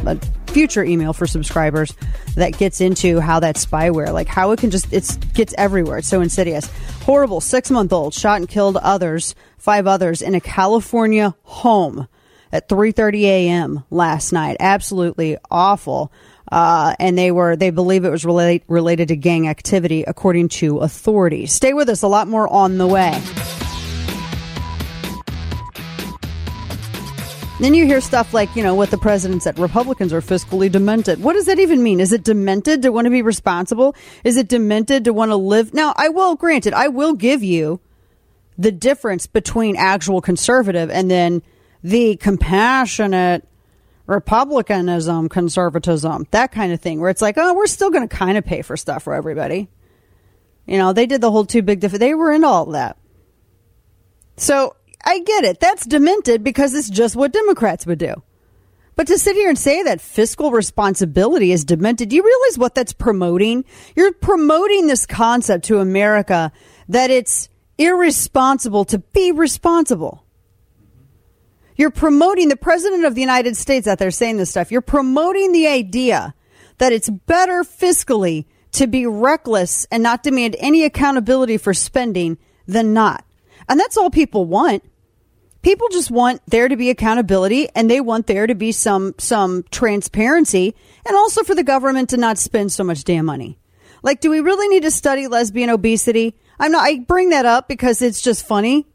future 0.54 0.84
email 0.84 1.12
for 1.12 1.26
subscribers 1.26 1.92
that 2.36 2.56
gets 2.56 2.80
into 2.80 3.18
how 3.18 3.40
that 3.40 3.56
spyware, 3.56 4.12
like 4.12 4.28
how 4.28 4.52
it 4.52 4.60
can 4.60 4.70
just 4.70 4.90
it's 4.92 5.16
gets 5.16 5.52
everywhere. 5.58 5.98
It's 5.98 6.08
so 6.08 6.20
insidious. 6.20 6.70
Horrible. 7.02 7.40
Six 7.40 7.70
month 7.70 7.92
old 7.92 8.14
shot 8.14 8.36
and 8.38 8.48
killed 8.48 8.76
others, 8.76 9.34
five 9.58 9.86
others 9.86 10.22
in 10.22 10.34
a 10.34 10.40
California 10.40 11.34
home 11.42 12.06
at 12.52 12.68
3:30 12.68 13.22
a.m. 13.24 13.84
last 13.90 14.32
night. 14.32 14.56
Absolutely 14.60 15.36
awful. 15.50 16.12
Uh, 16.50 16.94
and 17.00 17.18
they 17.18 17.32
were 17.32 17.56
they 17.56 17.70
believe 17.70 18.04
it 18.04 18.10
was 18.10 18.24
relate, 18.24 18.62
related 18.68 19.08
to 19.08 19.16
gang 19.16 19.48
activity, 19.48 20.04
according 20.04 20.48
to 20.48 20.78
authorities. 20.78 21.52
Stay 21.52 21.72
with 21.72 21.88
us. 21.88 22.02
A 22.02 22.08
lot 22.08 22.28
more 22.28 22.48
on 22.48 22.78
the 22.78 22.86
way. 22.86 23.20
Then 27.60 27.72
you 27.72 27.86
hear 27.86 28.00
stuff 28.00 28.34
like, 28.34 28.56
you 28.56 28.64
know, 28.64 28.74
what 28.74 28.90
the 28.90 28.98
president 28.98 29.44
said 29.44 29.60
Republicans 29.60 30.12
are 30.12 30.20
fiscally 30.20 30.70
demented. 30.70 31.22
What 31.22 31.34
does 31.34 31.46
that 31.46 31.60
even 31.60 31.84
mean? 31.84 32.00
Is 32.00 32.12
it 32.12 32.24
demented 32.24 32.82
to 32.82 32.90
want 32.90 33.04
to 33.04 33.10
be 33.10 33.22
responsible? 33.22 33.94
Is 34.24 34.36
it 34.36 34.48
demented 34.48 35.04
to 35.04 35.12
want 35.12 35.30
to 35.30 35.36
live? 35.36 35.72
Now, 35.72 35.94
I 35.96 36.08
will, 36.08 36.34
granted, 36.34 36.74
I 36.74 36.88
will 36.88 37.14
give 37.14 37.44
you 37.44 37.80
the 38.58 38.72
difference 38.72 39.28
between 39.28 39.76
actual 39.76 40.20
conservative 40.20 40.90
and 40.90 41.08
then 41.08 41.42
the 41.84 42.16
compassionate 42.16 43.46
republicanism, 44.06 45.28
conservatism, 45.28 46.26
that 46.32 46.50
kind 46.50 46.72
of 46.72 46.80
thing, 46.80 47.00
where 47.00 47.10
it's 47.10 47.22
like, 47.22 47.38
oh, 47.38 47.54
we're 47.54 47.68
still 47.68 47.90
going 47.90 48.06
to 48.06 48.16
kind 48.16 48.36
of 48.36 48.44
pay 48.44 48.62
for 48.62 48.76
stuff 48.76 49.04
for 49.04 49.14
everybody. 49.14 49.68
You 50.66 50.78
know, 50.78 50.92
they 50.92 51.06
did 51.06 51.20
the 51.20 51.30
whole 51.30 51.44
too 51.44 51.62
big 51.62 51.82
to 51.82 51.88
They 51.88 52.14
were 52.14 52.32
into 52.32 52.48
all 52.48 52.66
that. 52.66 52.96
So 54.36 54.74
I 55.04 55.20
get 55.20 55.44
it. 55.44 55.60
That's 55.60 55.86
demented 55.86 56.42
because 56.42 56.74
it's 56.74 56.90
just 56.90 57.14
what 57.14 57.32
Democrats 57.32 57.86
would 57.86 57.98
do. 57.98 58.22
But 58.96 59.08
to 59.08 59.18
sit 59.18 59.34
here 59.36 59.48
and 59.48 59.58
say 59.58 59.82
that 59.82 60.00
fiscal 60.00 60.50
responsibility 60.52 61.52
is 61.52 61.64
demented, 61.64 62.10
do 62.10 62.16
you 62.16 62.24
realize 62.24 62.58
what 62.58 62.74
that's 62.74 62.92
promoting? 62.92 63.64
You're 63.96 64.12
promoting 64.12 64.86
this 64.86 65.04
concept 65.04 65.64
to 65.66 65.80
America 65.80 66.52
that 66.88 67.10
it's 67.10 67.48
irresponsible 67.76 68.84
to 68.86 68.98
be 68.98 69.32
responsible. 69.32 70.24
You're 71.76 71.90
promoting 71.90 72.48
the 72.48 72.56
president 72.56 73.04
of 73.04 73.16
the 73.16 73.20
United 73.20 73.56
States 73.56 73.88
out 73.88 73.98
there 73.98 74.12
saying 74.12 74.36
this 74.36 74.50
stuff. 74.50 74.70
You're 74.70 74.80
promoting 74.80 75.50
the 75.50 75.66
idea 75.66 76.34
that 76.78 76.92
it's 76.92 77.10
better 77.10 77.64
fiscally 77.64 78.44
to 78.72 78.86
be 78.86 79.06
reckless 79.06 79.86
and 79.90 80.02
not 80.02 80.22
demand 80.22 80.54
any 80.58 80.84
accountability 80.84 81.58
for 81.58 81.74
spending 81.74 82.38
than 82.66 82.92
not. 82.92 83.24
And 83.68 83.78
that's 83.78 83.96
all 83.96 84.10
people 84.10 84.44
want. 84.44 84.84
People 85.64 85.88
just 85.88 86.10
want 86.10 86.42
there 86.46 86.68
to 86.68 86.76
be 86.76 86.90
accountability 86.90 87.70
and 87.74 87.90
they 87.90 88.02
want 88.02 88.26
there 88.26 88.46
to 88.46 88.54
be 88.54 88.70
some 88.70 89.14
some 89.16 89.64
transparency 89.70 90.74
and 91.06 91.16
also 91.16 91.42
for 91.42 91.54
the 91.54 91.64
government 91.64 92.10
to 92.10 92.18
not 92.18 92.36
spend 92.36 92.70
so 92.70 92.84
much 92.84 93.02
damn 93.02 93.24
money. 93.24 93.58
Like 94.02 94.20
do 94.20 94.28
we 94.28 94.40
really 94.40 94.68
need 94.68 94.82
to 94.82 94.90
study 94.90 95.26
lesbian 95.26 95.70
obesity? 95.70 96.36
I'm 96.60 96.70
not 96.70 96.84
I 96.84 96.98
bring 96.98 97.30
that 97.30 97.46
up 97.46 97.66
because 97.66 98.02
it's 98.02 98.20
just 98.20 98.46
funny 98.46 98.86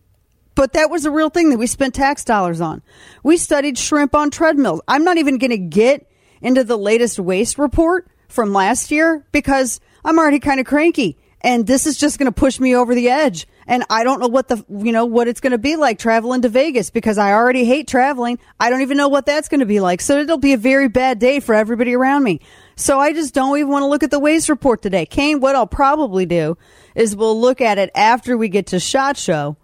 but 0.54 0.74
that 0.74 0.92
was 0.92 1.06
a 1.06 1.12
real 1.12 1.32
thing 1.32 1.50
that 1.50 1.58
we 1.58 1.66
spent 1.66 1.96
tax 1.96 2.24
dollars 2.24 2.62
on. 2.62 2.84
We 3.24 3.38
studied 3.38 3.78
shrimp 3.78 4.14
on 4.14 4.30
treadmills. 4.30 4.82
I'm 4.88 5.04
not 5.04 5.18
even 5.18 5.40
going 5.40 5.52
to 5.52 5.58
get 5.58 6.08
into 6.40 6.64
the 6.64 6.78
latest 6.78 7.18
waste 7.18 7.58
report 7.58 8.08
from 8.28 8.54
last 8.54 8.92
year 8.92 9.26
because 9.32 9.80
I'm 10.06 10.20
already 10.20 10.40
kind 10.40 10.60
of 10.60 10.68
cranky 10.68 11.18
and 11.42 11.66
this 11.66 11.88
is 11.88 11.98
just 11.98 12.20
going 12.20 12.26
to 12.26 12.38
push 12.38 12.60
me 12.60 12.76
over 12.76 12.94
the 12.94 13.10
edge. 13.10 13.48
And 13.66 13.84
I 13.90 14.04
don't 14.04 14.20
know 14.20 14.28
what 14.28 14.48
the, 14.48 14.66
you 14.68 14.92
know, 14.92 15.06
what 15.06 15.28
it's 15.28 15.40
going 15.40 15.52
to 15.52 15.58
be 15.58 15.76
like 15.76 16.00
traveling 16.00 16.42
to 16.42 16.50
Vegas 16.50 16.90
because 16.90 17.18
I 17.18 17.34
already 17.34 17.64
hate 17.64 17.88
traveling. 17.88 18.40
I 18.60 18.70
don't 18.70 18.82
even 18.82 18.98
know 18.98 19.08
what 19.08 19.26
that's 19.26 19.48
going 19.48 19.62
to 19.62 19.66
be 19.66 19.80
like. 19.80 20.02
So 20.02 20.18
it'll 20.18 20.38
be 20.38 20.54
a 20.54 20.58
very 20.58 20.90
bad 20.90 21.20
day 21.20 21.40
for 21.40 21.56
everybody 21.56 21.96
around 21.96 22.24
me. 22.24 22.42
So 22.76 23.00
I 23.00 23.14
just 23.14 23.34
don't 23.34 23.58
even 23.58 23.70
want 23.70 23.84
to 23.84 23.88
look 23.88 24.04
at 24.04 24.12
the 24.12 24.20
waste 24.20 24.50
report 24.50 24.82
today. 24.82 25.06
Kane, 25.06 25.40
what 25.40 25.56
I'll 25.56 25.68
probably 25.68 26.26
do 26.26 26.58
is 26.96 27.16
we'll 27.16 27.40
look 27.40 27.62
at 27.62 27.78
it 27.78 27.92
after 27.96 28.36
we 28.36 28.50
get 28.50 28.68
to 28.68 28.80
SHOT 28.80 29.16
Show 29.16 29.56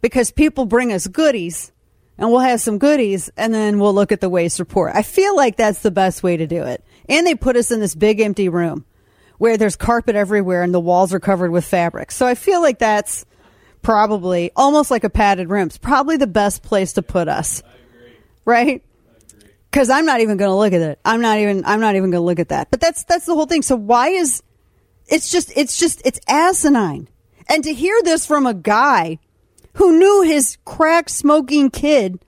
because 0.00 0.30
people 0.30 0.64
bring 0.64 0.92
us 0.92 1.06
goodies 1.06 1.72
and 2.16 2.30
we'll 2.30 2.40
have 2.40 2.60
some 2.60 2.78
goodies 2.78 3.28
and 3.36 3.52
then 3.52 3.78
we'll 3.78 3.94
look 3.94 4.12
at 4.12 4.20
the 4.20 4.28
waste 4.30 4.58
report. 4.58 4.92
I 4.94 5.02
feel 5.02 5.36
like 5.36 5.56
that's 5.56 5.80
the 5.80 5.90
best 5.90 6.22
way 6.22 6.36
to 6.36 6.46
do 6.46 6.62
it. 6.62 6.82
And 7.08 7.26
they 7.26 7.34
put 7.34 7.56
us 7.56 7.70
in 7.70 7.80
this 7.80 7.94
big 7.94 8.20
empty 8.20 8.48
room 8.48 8.86
where 9.38 9.56
there's 9.56 9.76
carpet 9.76 10.16
everywhere 10.16 10.62
and 10.62 10.72
the 10.72 10.80
walls 10.80 11.12
are 11.12 11.20
covered 11.20 11.50
with 11.50 11.64
fabric. 11.64 12.10
So 12.10 12.26
I 12.26 12.34
feel 12.34 12.60
like 12.62 12.78
that's 12.78 13.24
probably 13.82 14.50
almost 14.56 14.90
like 14.90 15.04
a 15.04 15.10
padded 15.10 15.50
room. 15.50 15.66
It's 15.66 15.78
probably 15.78 16.16
the 16.16 16.26
best 16.26 16.62
place 16.62 16.94
to 16.94 17.02
put 17.02 17.28
us. 17.28 17.62
Right? 18.44 18.82
Cuz 19.72 19.90
I'm 19.90 20.06
not 20.06 20.20
even 20.20 20.36
going 20.36 20.50
to 20.50 20.56
look 20.56 20.72
at 20.72 20.80
it. 20.80 20.98
I'm 21.04 21.20
not 21.20 21.38
even 21.38 21.64
I'm 21.64 21.80
not 21.80 21.96
even 21.96 22.10
going 22.10 22.22
to 22.22 22.26
look 22.26 22.38
at 22.38 22.48
that. 22.48 22.70
But 22.70 22.80
that's 22.80 23.04
that's 23.04 23.26
the 23.26 23.34
whole 23.34 23.46
thing. 23.46 23.62
So 23.62 23.76
why 23.76 24.08
is 24.08 24.42
it's 25.06 25.30
just 25.30 25.52
it's 25.56 25.76
just 25.76 26.02
it's 26.04 26.20
asinine. 26.28 27.08
And 27.48 27.62
to 27.64 27.72
hear 27.72 28.00
this 28.02 28.26
from 28.26 28.46
a 28.46 28.54
guy 28.54 29.18
who 29.74 29.98
knew 29.98 30.22
his 30.22 30.58
crack 30.64 31.08
smoking 31.08 31.70
kid 31.70 32.18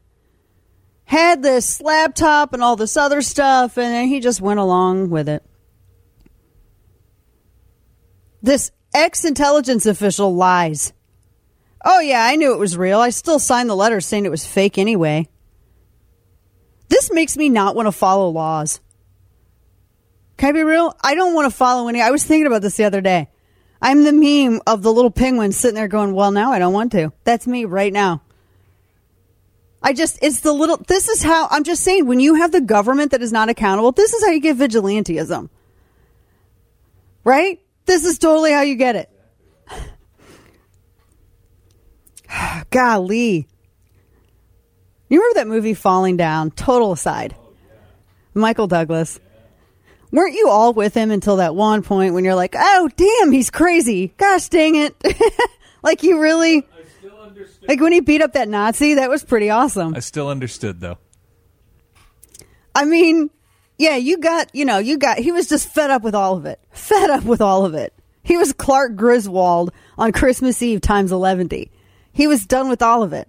had 1.04 1.42
this 1.42 1.80
laptop 1.80 2.52
and 2.52 2.62
all 2.62 2.76
this 2.76 2.96
other 2.96 3.22
stuff, 3.22 3.78
and 3.78 3.86
then 3.86 4.08
he 4.08 4.20
just 4.20 4.42
went 4.42 4.60
along 4.60 5.08
with 5.08 5.28
it. 5.28 5.42
This 8.42 8.70
ex 8.94 9.24
intelligence 9.24 9.86
official 9.86 10.34
lies. 10.34 10.92
Oh, 11.84 12.00
yeah, 12.00 12.24
I 12.24 12.36
knew 12.36 12.52
it 12.52 12.58
was 12.58 12.76
real. 12.76 13.00
I 13.00 13.10
still 13.10 13.38
signed 13.38 13.70
the 13.70 13.76
letter 13.76 14.00
saying 14.00 14.24
it 14.24 14.30
was 14.30 14.46
fake 14.46 14.78
anyway. 14.78 15.28
This 16.88 17.12
makes 17.12 17.36
me 17.36 17.48
not 17.48 17.76
want 17.76 17.86
to 17.86 17.92
follow 17.92 18.28
laws. 18.30 18.80
Can 20.36 20.50
I 20.50 20.52
be 20.52 20.62
real? 20.62 20.96
I 21.02 21.14
don't 21.14 21.34
want 21.34 21.50
to 21.50 21.56
follow 21.56 21.88
any. 21.88 22.00
I 22.00 22.10
was 22.10 22.24
thinking 22.24 22.46
about 22.46 22.62
this 22.62 22.76
the 22.76 22.84
other 22.84 23.00
day. 23.00 23.28
I'm 23.80 24.04
the 24.04 24.12
meme 24.12 24.60
of 24.66 24.82
the 24.82 24.92
little 24.92 25.10
penguin 25.10 25.52
sitting 25.52 25.76
there 25.76 25.88
going, 25.88 26.14
well, 26.14 26.30
now 26.30 26.52
I 26.52 26.58
don't 26.58 26.72
want 26.72 26.92
to. 26.92 27.12
That's 27.24 27.46
me 27.46 27.64
right 27.64 27.92
now. 27.92 28.22
I 29.80 29.92
just, 29.92 30.18
it's 30.22 30.40
the 30.40 30.52
little, 30.52 30.76
this 30.76 31.08
is 31.08 31.22
how, 31.22 31.46
I'm 31.50 31.62
just 31.62 31.84
saying, 31.84 32.06
when 32.06 32.18
you 32.18 32.34
have 32.34 32.50
the 32.50 32.60
government 32.60 33.12
that 33.12 33.22
is 33.22 33.30
not 33.30 33.48
accountable, 33.48 33.92
this 33.92 34.12
is 34.12 34.24
how 34.24 34.32
you 34.32 34.40
get 34.40 34.56
vigilantism. 34.56 35.48
Right? 37.22 37.60
This 37.88 38.04
is 38.04 38.18
totally 38.18 38.52
how 38.52 38.60
you 38.60 38.74
get 38.74 38.96
it. 38.96 39.10
Golly. 42.70 43.48
You 45.08 45.20
remember 45.20 45.40
that 45.40 45.48
movie 45.48 45.72
Falling 45.72 46.18
Down? 46.18 46.50
Total 46.50 46.92
aside. 46.92 47.34
Michael 48.34 48.66
Douglas 48.66 49.18
weren't 50.12 50.34
you 50.34 50.50
all 50.50 50.74
with 50.74 50.92
him 50.92 51.10
until 51.10 51.36
that 51.36 51.54
one 51.54 51.82
point 51.82 52.12
when 52.12 52.26
you're 52.26 52.34
like, 52.34 52.54
oh, 52.58 52.90
damn, 52.94 53.32
he's 53.32 53.48
crazy. 53.48 54.12
Gosh 54.18 54.50
dang 54.50 54.74
it. 54.74 54.94
like, 55.82 56.02
you 56.02 56.20
really. 56.20 56.68
Like, 57.66 57.80
when 57.80 57.92
he 57.92 58.00
beat 58.00 58.20
up 58.20 58.34
that 58.34 58.50
Nazi, 58.50 58.94
that 58.94 59.08
was 59.08 59.24
pretty 59.24 59.48
awesome. 59.48 59.94
I 59.94 60.00
still 60.00 60.28
understood, 60.28 60.80
though. 60.80 60.98
I 62.74 62.84
mean, 62.84 63.30
yeah, 63.78 63.96
you 63.96 64.18
got, 64.18 64.54
you 64.54 64.66
know, 64.66 64.76
you 64.76 64.98
got, 64.98 65.18
he 65.18 65.32
was 65.32 65.48
just 65.48 65.70
fed 65.70 65.88
up 65.88 66.02
with 66.02 66.14
all 66.14 66.36
of 66.36 66.44
it. 66.44 66.60
Fed 66.88 67.10
up 67.10 67.24
with 67.24 67.42
all 67.42 67.66
of 67.66 67.74
it. 67.74 67.92
He 68.22 68.38
was 68.38 68.54
Clark 68.54 68.96
Griswold 68.96 69.72
on 69.98 70.10
Christmas 70.10 70.62
Eve 70.62 70.80
times 70.80 71.12
11. 71.12 71.50
He 72.12 72.26
was 72.26 72.46
done 72.46 72.70
with 72.70 72.80
all 72.80 73.02
of 73.02 73.12
it. 73.12 73.28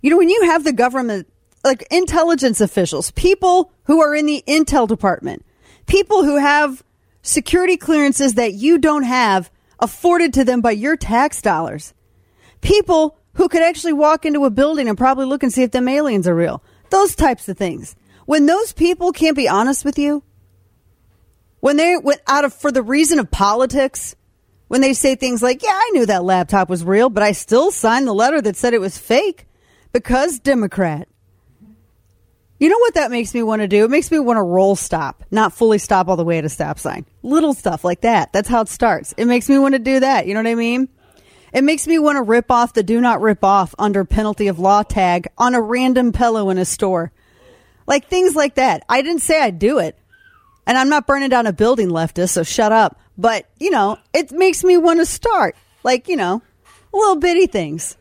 You 0.00 0.08
know, 0.08 0.16
when 0.16 0.30
you 0.30 0.44
have 0.46 0.64
the 0.64 0.72
government 0.72 1.30
like 1.64 1.86
intelligence 1.90 2.62
officials, 2.62 3.10
people 3.10 3.72
who 3.84 4.00
are 4.00 4.14
in 4.14 4.24
the 4.24 4.42
intel 4.48 4.88
department, 4.88 5.44
people 5.86 6.24
who 6.24 6.38
have 6.38 6.82
security 7.20 7.76
clearances 7.76 8.34
that 8.34 8.54
you 8.54 8.78
don't 8.78 9.02
have 9.02 9.50
afforded 9.78 10.32
to 10.32 10.44
them 10.44 10.62
by 10.62 10.70
your 10.70 10.96
tax 10.96 11.42
dollars. 11.42 11.92
People 12.62 13.18
who 13.34 13.48
could 13.50 13.62
actually 13.62 13.92
walk 13.92 14.24
into 14.24 14.46
a 14.46 14.50
building 14.50 14.88
and 14.88 14.96
probably 14.96 15.26
look 15.26 15.42
and 15.42 15.52
see 15.52 15.62
if 15.62 15.72
them 15.72 15.88
aliens 15.88 16.26
are 16.26 16.34
real. 16.34 16.62
Those 16.88 17.14
types 17.14 17.50
of 17.50 17.58
things. 17.58 17.96
When 18.24 18.46
those 18.46 18.72
people 18.72 19.12
can't 19.12 19.36
be 19.36 19.48
honest 19.48 19.84
with 19.84 19.98
you, 19.98 20.22
when 21.66 21.76
they 21.76 21.96
went 21.96 22.20
out 22.28 22.44
of 22.44 22.54
for 22.54 22.70
the 22.70 22.80
reason 22.80 23.18
of 23.18 23.28
politics, 23.28 24.14
when 24.68 24.80
they 24.82 24.92
say 24.92 25.16
things 25.16 25.42
like, 25.42 25.64
"Yeah, 25.64 25.72
I 25.72 25.90
knew 25.94 26.06
that 26.06 26.22
laptop 26.22 26.70
was 26.70 26.84
real, 26.84 27.10
but 27.10 27.24
I 27.24 27.32
still 27.32 27.72
signed 27.72 28.06
the 28.06 28.14
letter 28.14 28.40
that 28.40 28.54
said 28.54 28.72
it 28.72 28.80
was 28.80 28.96
fake 28.96 29.48
because 29.92 30.38
Democrat." 30.38 31.08
You 32.60 32.68
know 32.68 32.78
what 32.78 32.94
that 32.94 33.10
makes 33.10 33.34
me 33.34 33.42
want 33.42 33.62
to 33.62 33.66
do? 33.66 33.84
It 33.84 33.90
makes 33.90 34.12
me 34.12 34.20
want 34.20 34.36
to 34.36 34.44
roll 34.44 34.76
stop, 34.76 35.24
not 35.32 35.54
fully 35.54 35.78
stop 35.78 36.06
all 36.06 36.14
the 36.14 36.24
way 36.24 36.38
at 36.38 36.44
a 36.44 36.48
stop 36.48 36.78
sign. 36.78 37.04
Little 37.24 37.52
stuff 37.52 37.82
like 37.82 38.02
that. 38.02 38.32
That's 38.32 38.48
how 38.48 38.60
it 38.60 38.68
starts. 38.68 39.12
It 39.16 39.24
makes 39.24 39.48
me 39.48 39.58
want 39.58 39.74
to 39.74 39.80
do 39.80 39.98
that. 39.98 40.28
You 40.28 40.34
know 40.34 40.44
what 40.44 40.50
I 40.50 40.54
mean? 40.54 40.88
It 41.52 41.64
makes 41.64 41.88
me 41.88 41.98
want 41.98 42.14
to 42.14 42.22
rip 42.22 42.48
off 42.48 42.74
the 42.74 42.84
do 42.84 43.00
not 43.00 43.20
rip 43.20 43.42
off 43.42 43.74
under 43.76 44.04
penalty 44.04 44.46
of 44.46 44.60
law 44.60 44.84
tag 44.84 45.26
on 45.36 45.56
a 45.56 45.60
random 45.60 46.12
pillow 46.12 46.48
in 46.48 46.58
a 46.58 46.64
store. 46.64 47.10
Like 47.88 48.06
things 48.06 48.36
like 48.36 48.54
that. 48.54 48.84
I 48.88 49.02
didn't 49.02 49.22
say 49.22 49.42
I'd 49.42 49.58
do 49.58 49.80
it. 49.80 49.98
And 50.66 50.76
I'm 50.76 50.88
not 50.88 51.06
burning 51.06 51.28
down 51.28 51.46
a 51.46 51.52
building, 51.52 51.88
leftist, 51.88 52.30
so 52.30 52.42
shut 52.42 52.72
up. 52.72 52.98
But, 53.16 53.48
you 53.58 53.70
know, 53.70 53.98
it 54.12 54.32
makes 54.32 54.64
me 54.64 54.76
want 54.76 55.00
to 55.00 55.06
start. 55.06 55.56
Like, 55.84 56.08
you 56.08 56.16
know, 56.16 56.42
little 56.92 57.16
bitty 57.16 57.46
things. 57.46 57.96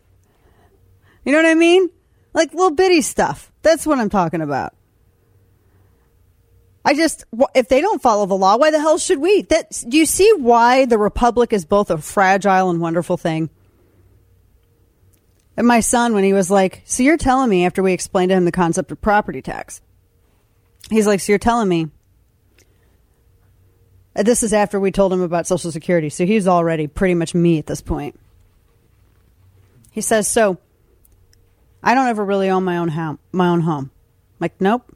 You 1.24 1.31
know 1.31 1.39
what 1.39 1.45
I 1.45 1.55
mean? 1.55 1.89
Like 2.34 2.53
little 2.53 2.72
bitty 2.72 3.01
stuff. 3.01 3.51
That's 3.62 3.86
what 3.86 4.00
I'm 4.00 4.10
talking 4.10 4.41
about. 4.41 4.75
I 6.84 6.93
just, 6.93 7.24
if 7.55 7.67
they 7.67 7.81
don't 7.81 8.01
follow 8.01 8.27
the 8.27 8.36
law, 8.36 8.57
why 8.57 8.69
the 8.69 8.79
hell 8.79 9.00
should 9.00 9.19
we? 9.19 9.41
That, 9.43 9.84
do 9.88 9.98
you 9.98 10.05
see 10.05 10.31
why 10.38 10.86
the 10.86 11.00
republic 11.00 11.51
is 11.51 11.65
both 11.65 11.89
a 11.89 11.98
fragile 11.98 12.69
and 12.69 12.79
wonderful 12.79 13.17
thing? 13.17 13.50
And 15.57 15.65
my 15.65 15.79
son, 15.79 16.13
when 16.13 16.24
he 16.24 16.34
was 16.34 16.51
like, 16.51 16.84
So 16.86 17.01
you're 17.01 17.17
telling 17.17 17.50
me, 17.50 17.65
after 17.65 17.81
we 17.81 17.93
explained 17.93 18.29
to 18.29 18.36
him 18.36 18.45
the 18.45 18.51
concept 18.51 18.91
of 18.91 19.01
property 19.01 19.41
tax, 19.41 19.81
he's 20.91 21.07
like, 21.07 21.22
So 21.22 21.31
you're 21.31 21.39
telling 21.39 21.69
me. 21.69 21.89
Uh, 24.15 24.24
this 24.24 24.43
is 24.43 24.53
after 24.53 24.79
we 24.79 24.91
told 24.91 25.12
him 25.12 25.22
about 25.22 25.48
Social 25.48 25.72
Security. 25.72 26.10
So 26.10 26.25
he's 26.25 26.48
already 26.48 26.88
pretty 26.88 27.15
much 27.15 27.34
me 27.34 27.60
at 27.60 27.65
this 27.65 27.81
point. 27.81 28.19
He 29.91 30.01
says, 30.01 30.27
So 30.27 30.57
I 31.84 31.93
don't 31.93 32.07
ever 32.07 32.24
really 32.24 32.50
own 32.50 32.63
my 32.63 32.77
own 32.77 32.89
home. 32.89 33.19
My 33.31 33.48
own 33.48 33.62
home. 33.62 33.91
I'm 33.91 34.38
like, 34.39 34.60
nope, 34.60 34.95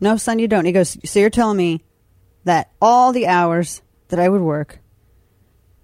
no, 0.00 0.16
son, 0.16 0.38
you 0.38 0.48
don't. 0.48 0.64
He 0.64 0.72
goes, 0.72 0.98
so 1.04 1.20
you're 1.20 1.30
telling 1.30 1.56
me 1.56 1.82
that 2.44 2.70
all 2.80 3.12
the 3.12 3.26
hours 3.26 3.80
that 4.08 4.18
I 4.18 4.28
would 4.28 4.40
work, 4.40 4.80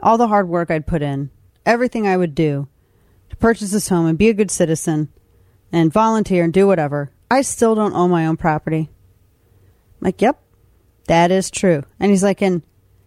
all 0.00 0.18
the 0.18 0.28
hard 0.28 0.48
work 0.48 0.70
I'd 0.70 0.86
put 0.86 1.02
in, 1.02 1.30
everything 1.64 2.06
I 2.06 2.16
would 2.16 2.34
do 2.34 2.68
to 3.30 3.36
to 3.36 3.40
purchase 3.40 3.70
this 3.70 3.88
home 3.88 4.06
and 4.06 4.18
be 4.18 4.28
a 4.28 4.34
good 4.34 4.50
citizen 4.50 5.12
and 5.70 5.92
volunteer 5.92 6.44
and 6.44 6.52
do 6.52 6.66
whatever. 6.66 7.10
I 7.30 7.42
still 7.42 7.74
don't 7.74 7.94
own 7.94 8.10
my 8.10 8.26
own 8.26 8.36
property. 8.36 8.88
I'm 8.88 10.04
like, 10.04 10.22
yep, 10.22 10.40
that 11.06 11.30
is 11.30 11.50
true. 11.50 11.82
And 12.00 12.10
he's 12.10 12.22
like, 12.22 12.42
and 12.42 12.62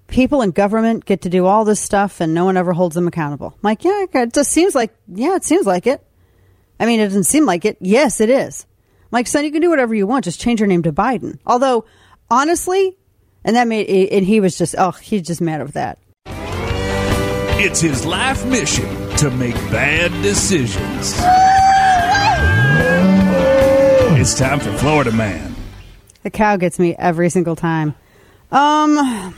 people 0.08 0.42
in 0.42 0.52
government 0.52 1.06
get 1.06 1.22
to 1.22 1.30
do 1.30 1.46
all 1.46 1.66
this 1.66 1.80
stuff 1.80 2.22
and 2.22 2.34
no 2.34 2.46
one 2.46 2.58
ever 2.58 2.74
holds 2.74 2.96
them 2.96 3.08
accountable. 3.08 3.54
I'm 3.56 3.60
like, 3.62 3.84
yeah, 3.84 4.06
it 4.14 4.34
just 4.34 4.52
seems 4.52 4.76
like, 4.76 4.94
yeah, 5.08 5.36
it 5.36 5.44
seems 5.44 5.66
like 5.66 5.88
it. 5.88 6.06
I 6.80 6.86
mean, 6.86 7.00
it 7.00 7.06
doesn't 7.06 7.26
seem 7.26 7.46
like 7.46 7.66
it. 7.66 7.78
Yes, 7.82 8.22
it 8.22 8.30
is. 8.30 8.66
I'm 9.04 9.08
like, 9.12 9.28
son, 9.28 9.44
you 9.44 9.52
can 9.52 9.62
do 9.62 9.70
whatever 9.70 9.94
you 9.94 10.08
want. 10.08 10.26
Just 10.26 10.40
change 10.40 10.60
your 10.60 10.68
name 10.68 10.84
to 10.84 10.94
Biden. 10.94 11.40
Although, 11.46 11.86
honestly, 12.30 12.98
and 13.44 13.56
that 13.56 13.68
made, 13.68 13.88
and 14.10 14.26
he 14.26 14.40
was 14.40 14.58
just, 14.58 14.76
oh, 14.78 14.92
he's 14.92 15.24
just 15.24 15.42
mad 15.42 15.62
with 15.62 15.74
that. 15.74 16.00
It's 17.62 17.82
his 17.82 18.06
life 18.06 18.46
mission 18.46 18.88
to 19.18 19.30
make 19.32 19.56
bad 19.72 20.12
decisions. 20.24 21.16
It's 24.20 24.38
time 24.38 24.60
for 24.60 24.74
Florida 24.74 25.14
Man. 25.14 25.56
The 26.24 26.30
cow 26.30 26.58
gets 26.58 26.80
me 26.80 26.96
every 26.98 27.30
single 27.30 27.56
time. 27.56 27.96
Um, 28.52 29.36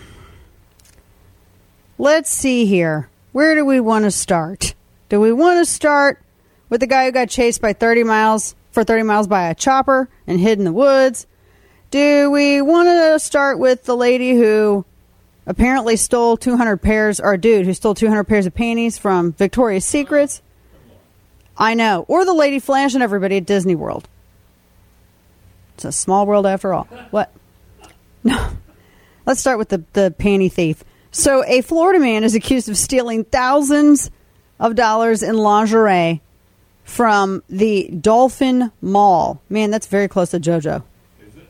let's 1.97 2.29
see 2.29 2.65
here. 2.65 3.09
Where 3.31 3.55
do 3.55 3.65
we 3.65 3.79
want 3.79 4.05
to 4.05 4.11
start? 4.11 4.73
Do 5.09 5.19
we 5.19 5.31
want 5.31 5.59
to 5.59 5.65
start 5.65 6.21
with 6.69 6.79
the 6.79 6.88
guy 6.88 7.05
who 7.05 7.11
got 7.11 7.29
chased 7.29 7.61
by 7.61 7.73
30 7.73 8.03
miles 8.03 8.55
for 8.71 8.83
30 8.83 9.03
miles 9.03 9.27
by 9.27 9.50
a 9.50 9.55
chopper 9.55 10.09
and 10.25 10.39
hid 10.39 10.57
in 10.57 10.65
the 10.65 10.73
woods? 10.73 11.27
Do 11.91 12.31
we 12.31 12.61
want 12.61 12.88
to 12.88 13.19
start 13.19 13.59
with 13.59 13.83
the 13.83 13.95
lady 13.95 14.33
who 14.33 14.85
apparently 15.45 15.95
stole 15.95 16.38
200 16.38 16.77
pairs, 16.77 17.19
or 17.19 17.38
dude 17.38 17.65
who 17.65 17.73
stole 17.73 17.93
200 17.93 18.23
pairs 18.25 18.45
of 18.45 18.53
panties 18.53 18.97
from 18.97 19.33
Victoria's 19.33 19.85
Secrets. 19.85 20.41
I 21.57 21.73
know. 21.73 22.05
Or 22.07 22.25
the 22.25 22.33
lady 22.33 22.59
flashing 22.59 23.01
everybody 23.01 23.38
at 23.38 23.45
Disney 23.45 23.75
World. 23.75 24.07
It's 25.85 25.97
a 25.97 26.00
small 26.00 26.27
world 26.27 26.45
after 26.45 26.73
all. 26.73 26.85
What? 27.09 27.31
No. 28.23 28.50
Let's 29.25 29.39
start 29.39 29.57
with 29.57 29.69
the, 29.69 29.83
the 29.93 30.13
panty 30.15 30.51
thief. 30.51 30.83
So, 31.09 31.43
a 31.47 31.61
Florida 31.61 32.00
man 32.00 32.23
is 32.23 32.35
accused 32.35 32.69
of 32.69 32.77
stealing 32.77 33.23
thousands 33.23 34.11
of 34.59 34.75
dollars 34.75 35.23
in 35.23 35.35
lingerie 35.38 36.21
from 36.83 37.41
the 37.50 37.89
Dolphin 37.89 38.71
Mall. 38.79 39.41
Man, 39.50 39.71
that's 39.71 39.88
very 39.88 40.07
close 40.07 40.29
to 40.31 40.39
JoJo. 40.39 40.83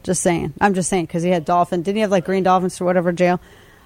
Just 0.04 0.22
saying. 0.22 0.54
I'm 0.62 0.74
just 0.74 0.88
saying 0.88 1.08
because 1.08 1.24
he 1.24 1.30
had 1.30 1.44
dolphin. 1.44 1.82
Didn't 1.82 1.98
he 1.98 2.02
have 2.04 2.12
like 2.12 2.24
green 2.24 2.44
dolphins 2.44 2.80
or 2.80 2.86
whatever 2.86 3.12
jail? 3.12 3.42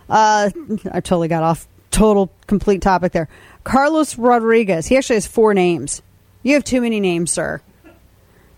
Uh, 0.08 0.52
I 0.92 1.00
totally 1.00 1.28
got 1.28 1.42
off 1.42 1.68
total 1.90 2.32
complete 2.46 2.84
topic 2.84 3.14
there. 3.14 3.30
Carlos 3.64 4.16
Rodriguez. 4.16 4.86
He 4.86 4.96
actually 4.96 5.16
has 5.16 5.26
four 5.26 5.56
names. 5.56 6.04
You 6.44 6.54
have 6.54 6.64
too 6.64 6.82
many 6.82 7.00
names, 7.00 7.32
sir. 7.32 7.62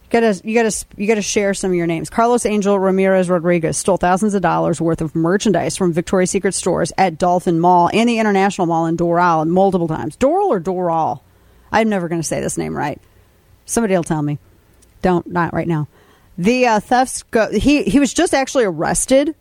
You 0.10 0.22
gotta, 0.22 0.42
you 0.48 0.54
gotta, 0.54 0.86
you 0.96 1.08
gotta 1.08 1.22
share 1.22 1.54
some 1.54 1.72
of 1.72 1.76
your 1.76 1.86
names. 1.86 2.10
Carlos 2.10 2.46
Angel 2.46 2.80
Ramirez 2.80 3.30
Rodriguez 3.30 3.78
stole 3.78 3.98
thousands 3.98 4.34
of 4.34 4.42
dollars 4.42 4.80
worth 4.80 5.02
of 5.02 5.14
merchandise 5.16 5.76
from 5.76 5.92
Victoria's 5.92 6.32
Secret 6.32 6.54
stores 6.54 6.94
at 6.98 7.18
Dolphin 7.18 7.60
Mall 7.60 7.90
and 7.94 8.08
the 8.08 8.20
International 8.20 8.68
Mall 8.68 8.86
in 8.86 8.96
Doral 8.96 9.46
multiple 9.46 9.88
times. 9.88 10.16
Doral 10.16 10.48
or 10.48 10.62
Doral? 10.62 11.20
I'm 11.74 11.90
never 11.90 12.08
to 12.08 12.24
say 12.24 12.40
this 12.40 12.58
name 12.58 12.76
right. 12.76 13.02
Somebody 13.66 13.96
will 13.96 14.04
tell 14.04 14.22
me. 14.22 14.40
Don't, 15.02 15.28
not 15.28 15.54
right 15.54 15.68
now. 15.68 15.88
The 16.38 16.68
uh, 16.68 16.80
thefts 16.80 17.24
go. 17.24 17.52
He 17.52 17.84
he 17.84 18.00
was 18.00 18.14
just 18.14 18.34
actually 18.34 18.66
arrested 18.66 19.36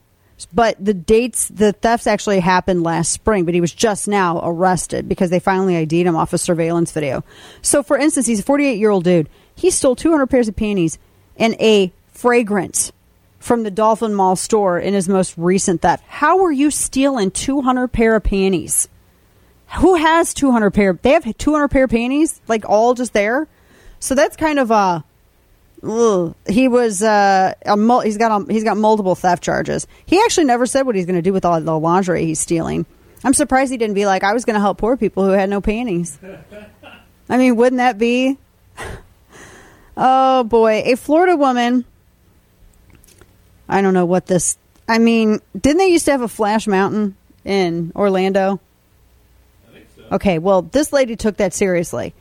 but 0.52 0.76
the 0.84 0.92
dates, 0.92 1.48
the 1.48 1.72
thefts 1.72 2.06
actually 2.06 2.40
happened 2.40 2.82
last 2.82 3.10
spring, 3.10 3.44
but 3.46 3.54
he 3.54 3.60
was 3.60 3.72
just 3.72 4.06
now 4.06 4.40
arrested 4.42 5.08
because 5.08 5.30
they 5.30 5.40
finally 5.40 5.76
ID'd 5.76 6.06
him 6.06 6.16
off 6.16 6.34
a 6.34 6.38
surveillance 6.38 6.92
video. 6.92 7.24
So, 7.62 7.82
for 7.82 7.96
instance, 7.96 8.26
he's 8.26 8.40
a 8.40 8.42
48 8.42 8.78
year 8.78 8.90
old 8.90 9.04
dude. 9.04 9.28
He 9.54 9.70
stole 9.70 9.96
200 9.96 10.26
pairs 10.26 10.48
of 10.48 10.56
panties 10.56 10.98
and 11.38 11.54
a 11.60 11.92
fragrance 12.08 12.92
from 13.38 13.62
the 13.62 13.70
Dolphin 13.70 14.14
Mall 14.14 14.36
store 14.36 14.78
in 14.78 14.92
his 14.92 15.08
most 15.08 15.34
recent 15.38 15.80
theft. 15.80 16.04
How 16.06 16.44
are 16.44 16.52
you 16.52 16.70
stealing 16.70 17.30
200 17.30 17.88
pair 17.88 18.16
of 18.16 18.24
panties? 18.24 18.88
Who 19.78 19.94
has 19.94 20.34
200 20.34 20.70
pair? 20.72 20.98
They 21.00 21.12
have 21.12 21.36
200 21.36 21.68
pair 21.68 21.84
of 21.84 21.90
panties, 21.90 22.40
like 22.46 22.68
all 22.68 22.94
just 22.94 23.12
there. 23.12 23.48
So 24.00 24.14
that's 24.14 24.36
kind 24.36 24.58
of 24.58 24.70
a 24.70 25.04
Ugh. 25.86 26.34
He 26.48 26.68
was 26.68 27.02
uh, 27.02 27.54
a, 27.64 28.02
he's 28.02 28.16
got 28.16 28.42
a, 28.42 28.52
he's 28.52 28.64
got 28.64 28.76
multiple 28.76 29.14
theft 29.14 29.42
charges. 29.42 29.86
He 30.04 30.20
actually 30.20 30.44
never 30.44 30.66
said 30.66 30.82
what 30.82 30.94
he's 30.94 31.06
going 31.06 31.16
to 31.16 31.22
do 31.22 31.32
with 31.32 31.44
all 31.44 31.60
the 31.60 31.78
lingerie 31.78 32.26
he's 32.26 32.40
stealing. 32.40 32.86
I'm 33.24 33.34
surprised 33.34 33.70
he 33.70 33.78
didn't 33.78 33.94
be 33.94 34.06
like, 34.06 34.22
I 34.24 34.32
was 34.32 34.44
going 34.44 34.54
to 34.54 34.60
help 34.60 34.78
poor 34.78 34.96
people 34.96 35.24
who 35.24 35.30
had 35.30 35.48
no 35.48 35.60
panties. 35.60 36.18
I 37.28 37.38
mean, 37.38 37.56
wouldn't 37.56 37.78
that 37.78 37.98
be? 37.98 38.36
oh 39.96 40.44
boy, 40.44 40.82
a 40.84 40.96
Florida 40.96 41.36
woman. 41.36 41.84
I 43.68 43.82
don't 43.82 43.94
know 43.94 44.06
what 44.06 44.26
this. 44.26 44.56
I 44.88 44.98
mean, 44.98 45.40
didn't 45.58 45.78
they 45.78 45.88
used 45.88 46.04
to 46.04 46.12
have 46.12 46.22
a 46.22 46.28
Flash 46.28 46.66
Mountain 46.66 47.16
in 47.44 47.92
Orlando? 47.96 48.60
So. 49.96 50.04
Okay, 50.12 50.38
well, 50.38 50.62
this 50.62 50.92
lady 50.92 51.16
took 51.16 51.38
that 51.38 51.52
seriously. 51.52 52.14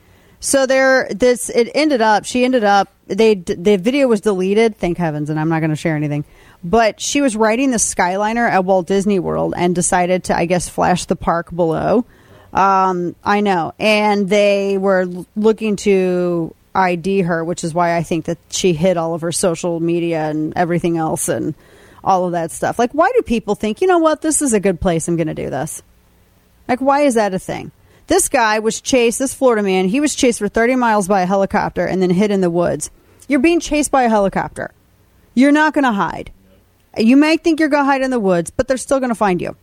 So 0.45 0.67
there, 0.67 1.07
this 1.09 1.49
it 1.49 1.71
ended 1.73 2.01
up. 2.01 2.23
She 2.23 2.45
ended 2.45 2.63
up. 2.63 2.89
They 3.07 3.33
the 3.33 3.77
video 3.77 4.07
was 4.07 4.21
deleted. 4.21 4.77
Thank 4.77 4.99
heavens, 4.99 5.31
and 5.31 5.39
I'm 5.39 5.49
not 5.49 5.59
going 5.61 5.71
to 5.71 5.75
share 5.75 5.95
anything. 5.95 6.23
But 6.63 7.01
she 7.01 7.19
was 7.19 7.35
riding 7.35 7.71
the 7.71 7.77
Skyliner 7.77 8.47
at 8.47 8.63
Walt 8.63 8.85
Disney 8.85 9.17
World 9.17 9.55
and 9.57 9.73
decided 9.73 10.25
to, 10.25 10.37
I 10.37 10.45
guess, 10.45 10.69
flash 10.69 11.05
the 11.05 11.15
park 11.15 11.49
below. 11.53 12.05
Um, 12.53 13.15
I 13.23 13.41
know, 13.41 13.73
and 13.79 14.29
they 14.29 14.77
were 14.77 15.07
looking 15.35 15.77
to 15.77 16.53
ID 16.75 17.21
her, 17.21 17.43
which 17.43 17.63
is 17.63 17.73
why 17.73 17.97
I 17.97 18.03
think 18.03 18.25
that 18.25 18.37
she 18.51 18.73
hid 18.73 18.97
all 18.97 19.15
of 19.15 19.21
her 19.21 19.31
social 19.31 19.79
media 19.79 20.29
and 20.29 20.53
everything 20.55 20.95
else 20.95 21.27
and 21.27 21.55
all 22.03 22.25
of 22.25 22.33
that 22.33 22.51
stuff. 22.51 22.77
Like, 22.77 22.91
why 22.91 23.11
do 23.15 23.23
people 23.23 23.55
think, 23.55 23.81
you 23.81 23.87
know 23.87 23.97
what, 23.97 24.21
this 24.21 24.43
is 24.43 24.53
a 24.53 24.59
good 24.59 24.79
place? 24.79 25.07
I'm 25.07 25.15
going 25.15 25.25
to 25.25 25.33
do 25.33 25.49
this. 25.49 25.81
Like, 26.67 26.81
why 26.81 27.01
is 27.01 27.15
that 27.15 27.33
a 27.33 27.39
thing? 27.39 27.71
This 28.07 28.29
guy 28.29 28.59
was 28.59 28.81
chased, 28.81 29.19
this 29.19 29.33
Florida 29.33 29.63
man, 29.63 29.87
he 29.87 29.99
was 29.99 30.13
chased 30.13 30.39
for 30.39 30.47
30 30.47 30.75
miles 30.75 31.07
by 31.07 31.21
a 31.21 31.25
helicopter 31.25 31.85
and 31.85 32.01
then 32.01 32.11
hid 32.11 32.31
in 32.31 32.41
the 32.41 32.49
woods. 32.49 32.91
You're 33.27 33.39
being 33.39 33.59
chased 33.59 33.91
by 33.91 34.03
a 34.03 34.09
helicopter. 34.09 34.71
You're 35.33 35.51
not 35.51 35.73
going 35.73 35.85
to 35.85 35.91
hide. 35.91 36.31
You 36.97 37.17
may 37.17 37.37
think 37.37 37.59
you're 37.59 37.69
going 37.69 37.83
to 37.83 37.91
hide 37.91 38.01
in 38.01 38.11
the 38.11 38.19
woods, 38.19 38.51
but 38.51 38.67
they're 38.67 38.77
still 38.77 38.99
going 38.99 39.09
to 39.09 39.15
find 39.15 39.41
you. 39.41 39.55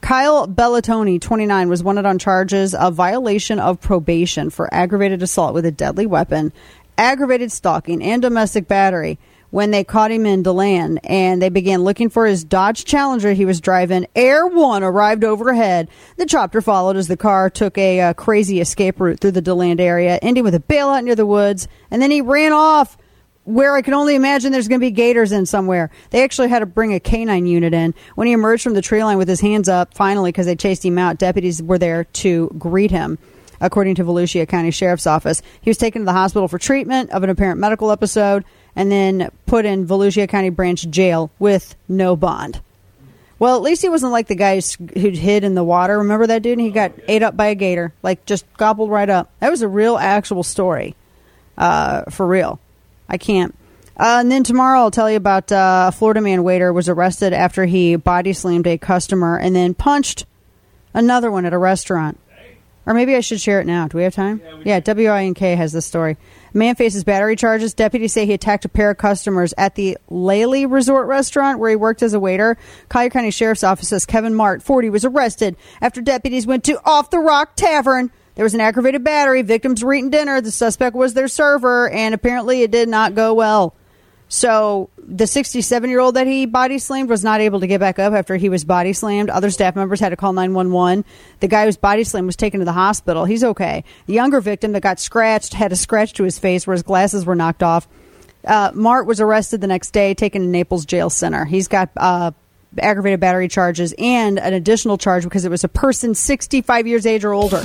Kyle 0.00 0.48
Bellatoni, 0.48 1.20
29, 1.20 1.68
was 1.68 1.82
wanted 1.82 2.06
on 2.06 2.18
charges 2.18 2.74
of 2.74 2.94
violation 2.94 3.58
of 3.58 3.80
probation 3.80 4.50
for 4.50 4.72
aggravated 4.72 5.22
assault 5.22 5.52
with 5.52 5.66
a 5.66 5.70
deadly 5.70 6.06
weapon, 6.06 6.52
aggravated 6.96 7.52
stalking, 7.52 8.02
and 8.02 8.22
domestic 8.22 8.66
battery 8.66 9.18
when 9.50 9.70
they 9.70 9.84
caught 9.84 10.10
him 10.10 10.26
in 10.26 10.42
DeLand 10.42 11.00
and 11.04 11.40
they 11.40 11.48
began 11.48 11.82
looking 11.82 12.10
for 12.10 12.26
his 12.26 12.44
Dodge 12.44 12.84
Challenger 12.84 13.32
he 13.32 13.44
was 13.44 13.60
driving. 13.60 14.06
Air 14.14 14.46
One 14.46 14.82
arrived 14.82 15.24
overhead. 15.24 15.88
The 16.16 16.26
chopper 16.26 16.60
followed 16.60 16.96
as 16.96 17.08
the 17.08 17.16
car 17.16 17.50
took 17.50 17.78
a 17.78 18.00
uh, 18.00 18.12
crazy 18.14 18.60
escape 18.60 19.00
route 19.00 19.20
through 19.20 19.32
the 19.32 19.42
DeLand 19.42 19.80
area, 19.80 20.18
ending 20.22 20.44
with 20.44 20.54
a 20.54 20.60
bailout 20.60 21.04
near 21.04 21.14
the 21.14 21.26
woods, 21.26 21.68
and 21.90 22.02
then 22.02 22.10
he 22.10 22.20
ran 22.20 22.52
off 22.52 22.96
where 23.44 23.76
I 23.76 23.82
can 23.82 23.94
only 23.94 24.16
imagine 24.16 24.50
there's 24.50 24.66
going 24.66 24.80
to 24.80 24.86
be 24.86 24.90
gators 24.90 25.30
in 25.30 25.46
somewhere. 25.46 25.90
They 26.10 26.24
actually 26.24 26.48
had 26.48 26.58
to 26.58 26.66
bring 26.66 26.92
a 26.92 27.00
canine 27.00 27.46
unit 27.46 27.72
in. 27.72 27.94
When 28.16 28.26
he 28.26 28.32
emerged 28.32 28.64
from 28.64 28.74
the 28.74 28.82
tree 28.82 29.04
line 29.04 29.18
with 29.18 29.28
his 29.28 29.40
hands 29.40 29.68
up, 29.68 29.94
finally, 29.94 30.32
because 30.32 30.46
they 30.46 30.56
chased 30.56 30.84
him 30.84 30.98
out, 30.98 31.18
deputies 31.18 31.62
were 31.62 31.78
there 31.78 32.04
to 32.04 32.48
greet 32.58 32.90
him. 32.90 33.18
According 33.60 33.94
to 33.94 34.04
Volusia 34.04 34.46
County 34.48 34.70
Sheriff's 34.70 35.06
Office, 35.06 35.42
he 35.60 35.70
was 35.70 35.78
taken 35.78 36.02
to 36.02 36.06
the 36.06 36.12
hospital 36.12 36.48
for 36.48 36.58
treatment 36.58 37.10
of 37.10 37.22
an 37.22 37.30
apparent 37.30 37.60
medical 37.60 37.90
episode 37.90 38.44
and 38.76 38.92
then 38.92 39.30
put 39.46 39.64
in 39.64 39.86
Volusia 39.86 40.28
County 40.28 40.50
Branch 40.50 40.88
Jail 40.88 41.30
with 41.38 41.74
no 41.88 42.14
bond. 42.14 42.60
Well, 43.38 43.56
at 43.56 43.62
least 43.62 43.82
he 43.82 43.88
wasn't 43.88 44.12
like 44.12 44.28
the 44.28 44.34
guys 44.34 44.74
who 44.74 45.10
hid 45.10 45.44
in 45.44 45.54
the 45.54 45.64
water. 45.64 45.98
Remember 45.98 46.26
that 46.26 46.42
dude? 46.42 46.58
He 46.58 46.70
got 46.70 46.92
ate 47.08 47.22
up 47.22 47.36
by 47.36 47.46
a 47.46 47.54
gator, 47.54 47.92
like 48.02 48.24
just 48.24 48.46
gobbled 48.56 48.90
right 48.90 49.08
up. 49.08 49.30
That 49.40 49.50
was 49.50 49.62
a 49.62 49.68
real, 49.68 49.98
actual 49.98 50.42
story, 50.42 50.94
uh, 51.58 52.04
for 52.10 52.26
real. 52.26 52.60
I 53.08 53.18
can't. 53.18 53.54
Uh, 53.98 54.18
and 54.20 54.30
then 54.30 54.42
tomorrow 54.44 54.80
I'll 54.80 54.90
tell 54.90 55.10
you 55.10 55.16
about 55.16 55.50
uh, 55.50 55.86
a 55.88 55.92
Florida 55.92 56.20
man 56.20 56.44
waiter 56.44 56.72
was 56.72 56.88
arrested 56.88 57.32
after 57.32 57.64
he 57.64 57.96
body 57.96 58.32
slammed 58.32 58.66
a 58.66 58.76
customer 58.76 59.38
and 59.38 59.56
then 59.56 59.74
punched 59.74 60.26
another 60.92 61.30
one 61.30 61.46
at 61.46 61.54
a 61.54 61.58
restaurant. 61.58 62.18
Or 62.84 62.94
maybe 62.94 63.16
I 63.16 63.20
should 63.20 63.40
share 63.40 63.60
it 63.60 63.66
now. 63.66 63.88
Do 63.88 63.98
we 63.98 64.04
have 64.04 64.14
time? 64.14 64.40
Yeah, 64.64 64.80
yeah 64.86 64.94
WINK 64.94 65.38
has 65.38 65.72
this 65.72 65.86
story. 65.86 66.16
Man 66.56 66.74
faces 66.74 67.04
battery 67.04 67.36
charges. 67.36 67.74
Deputies 67.74 68.14
say 68.14 68.24
he 68.24 68.32
attacked 68.32 68.64
a 68.64 68.70
pair 68.70 68.90
of 68.90 68.96
customers 68.96 69.52
at 69.58 69.74
the 69.74 69.98
Laley 70.10 70.64
Resort 70.64 71.06
restaurant 71.06 71.58
where 71.58 71.68
he 71.68 71.76
worked 71.76 72.02
as 72.02 72.14
a 72.14 72.18
waiter. 72.18 72.56
Collier 72.88 73.10
County 73.10 73.30
Sheriff's 73.30 73.62
Office 73.62 73.88
says 73.88 74.06
Kevin 74.06 74.34
Mart, 74.34 74.62
40, 74.62 74.88
was 74.88 75.04
arrested 75.04 75.56
after 75.82 76.00
deputies 76.00 76.46
went 76.46 76.64
to 76.64 76.80
Off 76.86 77.10
the 77.10 77.18
Rock 77.18 77.56
Tavern. 77.56 78.10
There 78.36 78.42
was 78.42 78.54
an 78.54 78.62
aggravated 78.62 79.04
battery. 79.04 79.42
Victims 79.42 79.84
were 79.84 79.92
eating 79.92 80.08
dinner. 80.08 80.40
The 80.40 80.50
suspect 80.50 80.96
was 80.96 81.12
their 81.12 81.28
server, 81.28 81.90
and 81.90 82.14
apparently 82.14 82.62
it 82.62 82.70
did 82.70 82.88
not 82.88 83.14
go 83.14 83.34
well. 83.34 83.74
So 84.28 84.90
the 84.98 85.26
67 85.26 85.88
year 85.88 86.00
old 86.00 86.16
that 86.16 86.26
he 86.26 86.46
body 86.46 86.78
slammed 86.78 87.08
was 87.08 87.22
not 87.22 87.40
able 87.40 87.60
to 87.60 87.66
get 87.66 87.78
back 87.78 87.98
up 87.98 88.12
after 88.12 88.36
he 88.36 88.48
was 88.48 88.64
body 88.64 88.92
slammed. 88.92 89.30
Other 89.30 89.50
staff 89.50 89.76
members 89.76 90.00
had 90.00 90.08
to 90.08 90.16
call 90.16 90.32
911. 90.32 91.04
The 91.40 91.48
guy 91.48 91.64
whose 91.64 91.76
body 91.76 92.02
slammed 92.02 92.26
was 92.26 92.36
taken 92.36 92.60
to 92.60 92.64
the 92.64 92.72
hospital. 92.72 93.24
He's 93.24 93.44
okay. 93.44 93.84
The 94.06 94.14
younger 94.14 94.40
victim 94.40 94.72
that 94.72 94.82
got 94.82 94.98
scratched 94.98 95.54
had 95.54 95.70
a 95.70 95.76
scratch 95.76 96.14
to 96.14 96.24
his 96.24 96.38
face 96.38 96.66
where 96.66 96.74
his 96.74 96.82
glasses 96.82 97.24
were 97.24 97.36
knocked 97.36 97.62
off. 97.62 97.86
Uh, 98.44 98.70
Mart 98.74 99.06
was 99.06 99.20
arrested 99.20 99.60
the 99.60 99.66
next 99.66 99.90
day, 99.90 100.14
taken 100.14 100.42
to 100.42 100.48
Naples 100.48 100.86
Jail 100.86 101.10
Center. 101.10 101.44
He's 101.44 101.68
got 101.68 101.90
uh, 101.96 102.30
aggravated 102.78 103.20
battery 103.20 103.48
charges 103.48 103.94
and 103.98 104.38
an 104.38 104.54
additional 104.54 104.98
charge 104.98 105.24
because 105.24 105.44
it 105.44 105.50
was 105.50 105.64
a 105.64 105.68
person 105.68 106.14
65 106.14 106.86
years 106.86 107.06
age 107.06 107.24
or 107.24 107.32
older. 107.32 107.64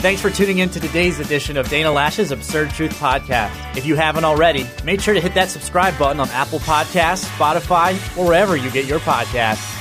Thanks 0.00 0.22
for 0.22 0.30
tuning 0.30 0.60
in 0.60 0.70
to 0.70 0.80
today's 0.80 1.20
edition 1.20 1.58
of 1.58 1.68
Dana 1.68 1.90
Loesch's 1.90 2.30
Absurd 2.30 2.70
Truth 2.70 2.98
Podcast. 2.98 3.76
If 3.76 3.84
you 3.84 3.96
haven't 3.96 4.24
already, 4.24 4.66
make 4.82 4.98
sure 5.02 5.12
to 5.12 5.20
hit 5.20 5.34
that 5.34 5.50
subscribe 5.50 5.98
button 5.98 6.20
on 6.20 6.30
Apple 6.30 6.58
Podcasts, 6.60 7.26
Spotify, 7.36 7.92
or 8.16 8.24
wherever 8.24 8.56
you 8.56 8.70
get 8.70 8.86
your 8.86 9.00
podcasts. 9.00 9.76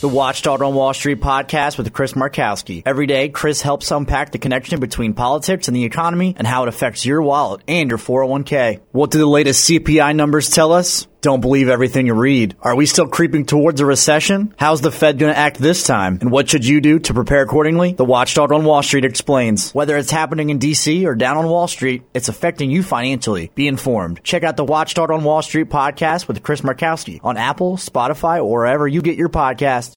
The 0.00 0.08
Watchdog 0.08 0.62
on 0.62 0.74
Wall 0.74 0.94
Street 0.94 1.20
podcast 1.20 1.76
with 1.76 1.92
Chris 1.92 2.12
Markowski. 2.12 2.84
Every 2.86 3.06
day, 3.06 3.28
Chris 3.28 3.60
helps 3.60 3.90
unpack 3.90 4.30
the 4.30 4.38
connection 4.38 4.78
between 4.78 5.14
politics 5.14 5.66
and 5.66 5.76
the 5.76 5.84
economy 5.84 6.34
and 6.38 6.46
how 6.46 6.62
it 6.62 6.68
affects 6.68 7.04
your 7.04 7.20
wallet 7.20 7.62
and 7.66 7.90
your 7.90 7.98
401k. 7.98 8.80
What 8.92 9.10
do 9.10 9.18
the 9.18 9.26
latest 9.26 9.68
CPI 9.68 10.14
numbers 10.14 10.48
tell 10.48 10.72
us? 10.72 11.06
Don't 11.20 11.40
believe 11.40 11.68
everything 11.68 12.06
you 12.06 12.14
read. 12.14 12.56
Are 12.62 12.74
we 12.74 12.86
still 12.86 13.06
creeping 13.06 13.44
towards 13.44 13.80
a 13.80 13.86
recession? 13.86 14.54
How's 14.56 14.80
the 14.80 14.90
Fed 14.90 15.18
going 15.18 15.32
to 15.32 15.38
act 15.38 15.58
this 15.58 15.84
time? 15.84 16.18
And 16.20 16.30
what 16.30 16.48
should 16.48 16.66
you 16.66 16.80
do 16.80 16.98
to 17.00 17.14
prepare 17.14 17.42
accordingly? 17.42 17.92
The 17.92 18.04
Watchdog 18.04 18.52
on 18.52 18.64
Wall 18.64 18.82
Street 18.82 19.04
explains. 19.04 19.72
Whether 19.72 19.96
it's 19.98 20.10
happening 20.10 20.50
in 20.50 20.58
DC 20.58 21.04
or 21.04 21.14
down 21.14 21.36
on 21.36 21.46
Wall 21.46 21.68
Street, 21.68 22.02
it's 22.14 22.28
affecting 22.28 22.70
you 22.70 22.82
financially. 22.82 23.50
Be 23.54 23.68
informed. 23.68 24.22
Check 24.24 24.44
out 24.44 24.56
the 24.56 24.64
Watchdog 24.64 25.10
on 25.10 25.24
Wall 25.24 25.42
Street 25.42 25.68
podcast 25.68 26.26
with 26.26 26.42
Chris 26.42 26.62
Markowski 26.62 27.20
on 27.22 27.36
Apple, 27.36 27.76
Spotify, 27.76 28.38
or 28.38 28.50
wherever 28.50 28.88
you 28.88 29.02
get 29.02 29.16
your 29.16 29.28
podcasts. 29.28 29.88